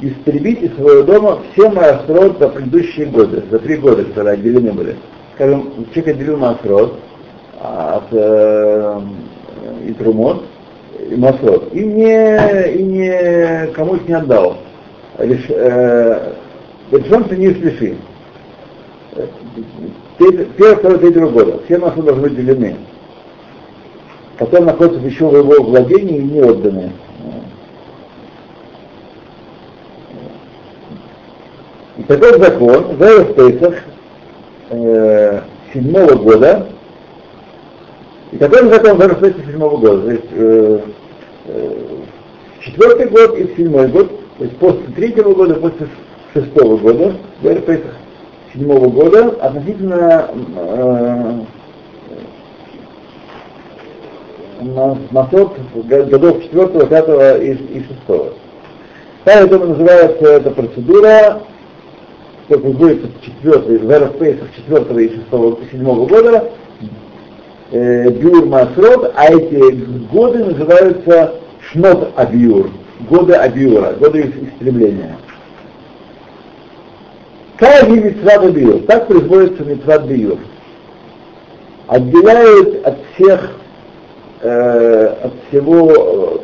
истребить 0.01 0.63
из 0.63 0.75
своего 0.75 1.03
дома 1.03 1.39
все 1.53 1.71
Масрот 1.71 2.39
за 2.39 2.49
предыдущие 2.49 3.07
годы, 3.07 3.43
за 3.51 3.59
три 3.59 3.77
года, 3.77 4.05
которые 4.05 4.35
отделены 4.35 4.73
были. 4.73 4.97
Скажем, 5.35 5.87
человек 5.95 6.17
отделил 6.17 6.37
Масрот 6.37 6.99
от 7.61 8.05
э, 8.13 9.01
и 9.87 9.93
Трумот, 9.95 10.45
и 11.11 11.17
Масрот, 11.17 11.73
и 11.73 11.81
не, 11.81 12.73
и 12.75 12.83
не 12.83 13.67
кому 13.73 13.97
их 13.97 14.07
не 14.09 14.15
отдал. 14.15 14.59
Лишь, 15.19 15.47
э, 15.49 16.33
Решен 16.91 17.27
не 17.37 17.49
лиши. 17.49 17.97
Первый, 20.19 20.77
второй, 20.77 20.99
третьего 20.99 21.31
года. 21.31 21.61
Все 21.65 21.79
наши 21.79 22.01
должны 22.03 22.23
быть 22.23 22.37
делены. 22.37 22.77
Которые 24.39 24.67
находятся 24.67 25.07
еще 25.07 25.29
в 25.29 25.37
его 25.37 25.63
владении 25.63 26.19
и 26.19 26.25
не 26.25 26.41
отданы. 26.43 26.93
И 31.97 32.03
такой 32.03 32.39
закон 32.39 32.97
в 32.97 33.25
Пейсах 33.35 33.75
э, 34.69 35.41
года, 36.17 36.67
и 38.33 38.37
такой 38.37 38.69
закон 38.69 38.99
в 38.99 39.21
Пейсах 39.21 39.47
седьмого 39.47 39.79
года, 39.79 40.03
то 40.03 40.11
есть 40.11 40.25
э, 40.33 40.81
э, 41.47 41.97
четвертый 42.61 43.09
год 43.09 43.39
и 43.39 43.57
седьмой 43.57 43.89
год, 43.89 44.11
то 44.37 44.45
есть 44.45 44.57
после 44.59 44.87
третьего 44.95 45.33
года, 45.33 45.55
после 45.55 45.89
шестого 46.35 46.77
года, 46.77 47.15
в 47.41 47.61
Пейсах 47.61 47.95
седьмого 48.53 48.91
года, 48.91 49.29
относительно 49.41 50.31
э, 50.55 51.41
на, 54.61 54.99
годов 56.07 56.43
четвертого, 56.43 56.87
пятого 56.87 57.39
и, 57.39 57.53
и 57.53 57.85
шестого. 57.85 58.33
Поэтому 59.25 59.67
называется 59.67 60.25
эта 60.25 60.51
процедура, 60.51 61.43
как 62.49 62.61
будет 62.61 63.21
четвертый, 63.23 63.79
в 63.79 63.91
РФПСах 63.91 64.55
четвертого 64.55 64.99
и 65.01 65.17
шестого, 65.17 65.59
седьмого 65.71 66.07
года, 66.07 66.51
э, 67.73 68.11
Бюр 68.11 68.47
Масрот, 68.47 69.13
а 69.17 69.33
эти 69.33 69.75
годы 70.13 70.45
называются 70.45 71.35
Шнот 71.73 72.13
Абиур, 72.17 72.71
годы 73.11 73.35
Абиура, 73.35 73.95
годы 73.95 74.33
истребления. 74.55 75.17
Как 77.57 77.89
митцват 77.89 78.45
Абиур, 78.45 78.83
так 78.87 79.09
производится 79.09 79.65
митцват 79.65 80.05
Биур. 80.05 80.39
Отделяют 81.89 82.87
от 82.87 82.99
всех, 83.15 83.53
э, 84.43 85.15
от 85.25 85.33
всего, 85.49 86.43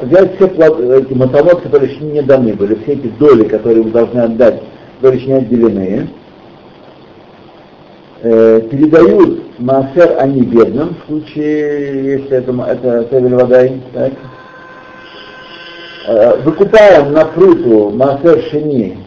э, 0.00 0.04
взять 0.06 0.36
все 0.36 0.46
эти 0.46 1.12
матамот, 1.14 1.62
которые 1.62 1.92
еще 1.92 2.04
не 2.04 2.22
даны 2.22 2.54
были, 2.54 2.74
все 2.82 2.92
эти 2.92 3.08
доли, 3.08 3.48
которые 3.48 3.84
мы 3.84 3.90
должны 3.90 4.20
отдать, 4.20 4.62
которые 4.96 5.20
еще 5.20 5.30
не 5.32 5.38
отделены, 5.38 6.08
э, 8.22 8.60
передают 8.70 9.58
Маасер 9.58 10.16
они 10.18 10.42
бедным, 10.42 10.96
в 10.96 11.06
случае, 11.06 12.18
если 12.18 12.36
это, 12.38 12.52
это 12.52 13.08
Севель 13.10 13.34
Вадай, 13.34 13.80
так, 13.92 14.12
э, 16.08 16.36
выкупаем 16.42 17.12
на 17.12 17.26
фруту 17.26 17.90
Маасер 17.90 18.42
Шини 18.50 18.98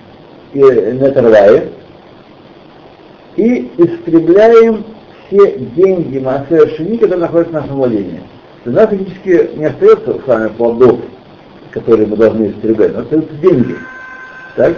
и 0.53 0.59
Нетервае, 0.59 1.69
и 3.35 3.71
истребляем 3.77 4.83
все 5.29 5.57
деньги 5.75 6.17
Маасер 6.19 6.69
Шини, 6.75 6.97
которые 6.97 7.21
находятся 7.21 7.51
в 7.51 7.61
нашем 7.61 7.75
владении. 7.77 8.21
То 8.63 8.71
у 8.71 8.73
нас 8.73 8.89
фактически 8.89 9.51
не 9.55 9.65
остается 9.65 10.19
с 10.19 10.27
вами 10.27 10.49
плодов, 10.49 10.99
которые 11.71 12.07
мы 12.07 12.17
должны 12.17 12.49
истреблять, 12.49 12.93
но 12.95 13.01
остаются 13.01 13.33
деньги. 13.35 13.75
Так? 14.55 14.75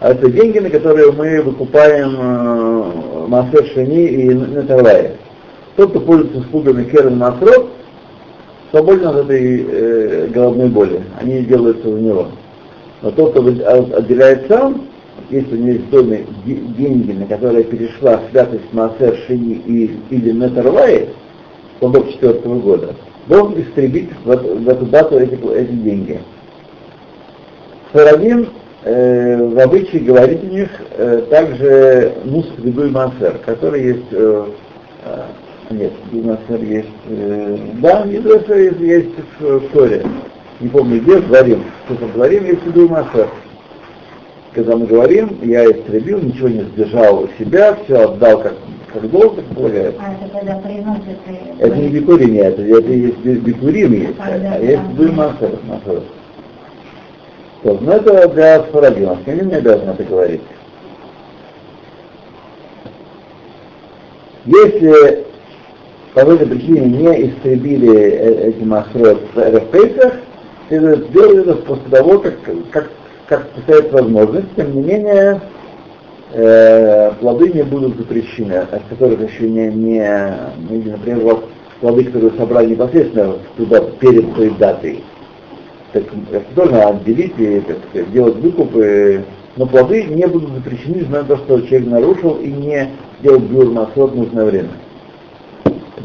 А 0.00 0.10
это 0.10 0.30
деньги, 0.30 0.58
на 0.58 0.70
которые 0.70 1.12
мы 1.12 1.40
выкупаем 1.42 2.16
э, 2.18 3.26
Маасер 3.28 3.66
Шини 3.66 4.06
и 4.06 4.34
Нетавая. 4.34 5.12
Тот, 5.76 5.90
кто 5.90 6.00
пользуется 6.00 6.38
услугами 6.38 6.84
Керен 6.84 7.18
Масрот, 7.18 7.68
свободен 8.70 9.06
от 9.06 9.16
этой 9.16 9.66
э, 9.68 10.26
головной 10.28 10.68
боли. 10.68 11.02
Они 11.20 11.42
делаются 11.42 11.88
у 11.88 11.96
него. 11.96 12.28
Но 13.02 13.10
тот, 13.10 13.32
кто 13.32 13.46
отделяет 13.96 14.46
сам, 14.48 14.88
если 15.30 15.54
у 15.54 15.58
него 15.58 15.72
есть 15.72 15.90
доме 15.90 16.26
деньги, 16.44 17.12
на 17.12 17.26
которые 17.26 17.64
перешла 17.64 18.20
святость 18.30 18.72
Маасер 18.72 19.16
Шини 19.26 19.54
и, 19.66 19.98
или 20.10 20.32
Метарвай, 20.32 21.08
плодов 21.80 22.10
четвертого 22.10 22.58
года, 22.60 22.94
должен 23.26 23.60
истребить 23.60 24.10
в, 24.24 24.30
эту- 24.30 24.86
дату 24.86 25.18
эти, 25.18 25.34
эти 25.34 25.72
деньги. 25.72 26.20
Саравим 27.92 28.48
э, 28.82 29.46
в 29.46 29.58
обычае 29.58 30.02
говорить 30.02 30.42
у 30.42 30.48
них 30.48 30.68
э, 30.96 31.22
также 31.30 32.14
муск 32.24 32.50
и 32.62 32.70
Маасер, 32.70 33.38
который 33.44 33.84
есть 33.84 34.12
э, 34.12 34.46
э, 35.04 35.20
нет, 35.70 35.92
Маасер 36.12 36.62
есть, 36.62 36.88
э, 37.08 37.58
да, 37.80 38.04
Мидраса 38.04 38.54
есть, 38.54 38.80
есть 38.80 39.14
в, 39.40 39.60
Торе. 39.72 40.04
Не 40.60 40.68
помню 40.68 41.00
где, 41.00 41.16
в 41.16 41.26
Дворим. 41.28 41.64
Что 41.86 41.96
там 41.96 42.08
в 42.10 42.12
Дворим 42.14 42.44
есть 42.44 42.60
Идуй 42.66 42.88
Маасер. 42.88 43.28
Когда 44.54 44.76
мы 44.76 44.86
говорим, 44.86 45.38
я 45.42 45.64
истребил, 45.64 46.20
ничего 46.20 46.48
не 46.48 46.60
сдержал 46.62 47.24
у 47.24 47.28
себя, 47.38 47.76
все 47.84 47.96
отдал 48.04 48.40
как, 48.40 48.54
как 48.92 49.10
должно, 49.10 49.30
как 49.30 49.44
полагается. 49.46 50.00
А 50.00 50.12
это 50.12 50.30
когда 50.38 50.54
приносят... 50.58 51.18
и- 51.28 51.60
Это 51.62 51.76
не 51.76 51.88
бикурим, 51.88 52.34
это, 52.38 52.62
это 52.62 52.92
есть 52.92 53.18
би- 53.18 53.34
бикурим 53.34 53.92
есть, 53.92 54.14
А, 54.20 54.38
да, 54.38 54.52
а 54.54 54.58
есть 54.60 54.80
да. 54.82 54.92
дуй 54.96 55.10
массер, 55.10 55.58
массер. 55.66 56.02
То, 57.64 57.78
но 57.80 57.92
это 57.94 58.28
для 58.28 58.62
сфарадим, 58.64 59.08
а 59.26 59.30
не 59.30 59.54
обязаны 59.54 59.90
это 59.90 60.04
говорить. 60.04 60.42
Если 64.44 65.24
по 66.12 66.20
этой 66.20 66.46
причине 66.46 66.80
не 66.82 67.28
истребили 67.28 67.92
э- 67.92 68.48
эти 68.50 68.62
массрот 68.62 69.20
в 69.34 69.38
Эрфейсах, 69.38 70.12
это 70.68 70.96
сделали 71.08 71.40
это 71.40 71.54
после 71.56 71.90
того, 71.90 72.18
как, 72.20 72.34
как, 72.70 72.90
как 73.26 73.50
представит 73.50 73.92
возможность, 73.92 74.54
тем 74.56 74.74
не 74.74 74.82
менее, 74.82 75.40
э, 76.32 77.12
плоды 77.20 77.52
не 77.52 77.62
будут 77.62 77.96
запрещены, 77.96 78.54
от 78.54 78.82
которых 78.88 79.20
еще 79.20 79.48
не, 79.48 79.68
не 79.68 80.36
ну, 80.68 80.76
или, 80.76 80.90
например, 80.90 81.20
вот 81.20 81.48
плоды, 81.80 82.04
которые 82.04 82.32
собрали 82.32 82.70
непосредственно 82.70 83.34
туда 83.56 83.80
перед 84.00 84.34
той 84.34 84.50
датой. 84.50 85.04
Так 85.92 86.04
это 86.32 86.44
надо 86.56 86.88
отделить 86.88 87.34
и 87.38 87.60
так 87.60 87.76
сказать, 87.88 88.12
делать 88.12 88.36
выкупы, 88.36 89.24
но 89.56 89.66
плоды 89.66 90.04
не 90.04 90.26
будут 90.26 90.50
запрещены, 90.50 91.06
на 91.08 91.22
то, 91.24 91.36
что 91.38 91.60
человек 91.60 91.88
нарушил 91.88 92.38
и 92.40 92.50
не 92.50 92.90
сделал 93.20 93.38
бюр 93.38 93.70
масрот 93.70 94.12
в 94.12 94.16
нужное 94.16 94.44
время. 94.44 94.70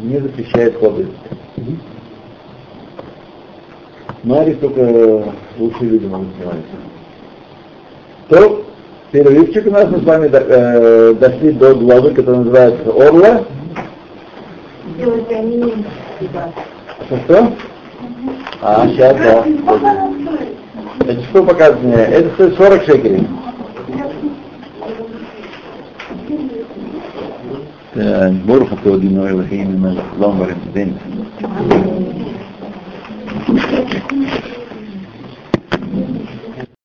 Не 0.01 0.19
запрещает 0.19 0.79
плоды. 0.79 1.07
Марис 4.23 4.57
только 4.57 5.33
лучшие 5.57 5.91
люди 5.91 6.05
могут 6.05 6.27
снимать. 6.35 6.57
То 8.29 8.63
перерывчик 9.11 9.65
у 9.65 9.71
нас, 9.71 9.89
мы 9.89 9.99
с 9.99 10.03
вами 10.03 10.27
до, 10.27 10.37
э, 10.37 11.13
дошли 11.15 11.51
до 11.51 11.73
главы, 11.73 12.11
которая 12.11 12.41
называется 12.41 12.89
«Орла». 12.91 13.43
Что, 17.07 17.17
что? 17.25 17.51
А, 18.61 18.87
сейчас, 18.87 19.17
да. 19.17 19.45
Это 21.07 21.21
что 21.23 21.43
показывает 21.43 21.83
мне? 21.83 21.95
Это 21.95 22.29
стоит 22.35 22.55
40 22.55 22.83
шекелей. 22.83 23.27
Э, 27.95 28.29
Борха 28.45 28.77
Теодино 28.83 29.27
Элохейн 29.31 29.81
Мелах 29.81 30.05
Ломбарин 30.17 30.57
День. 30.73 30.97
Thank 35.91 36.29
you. 36.29 36.38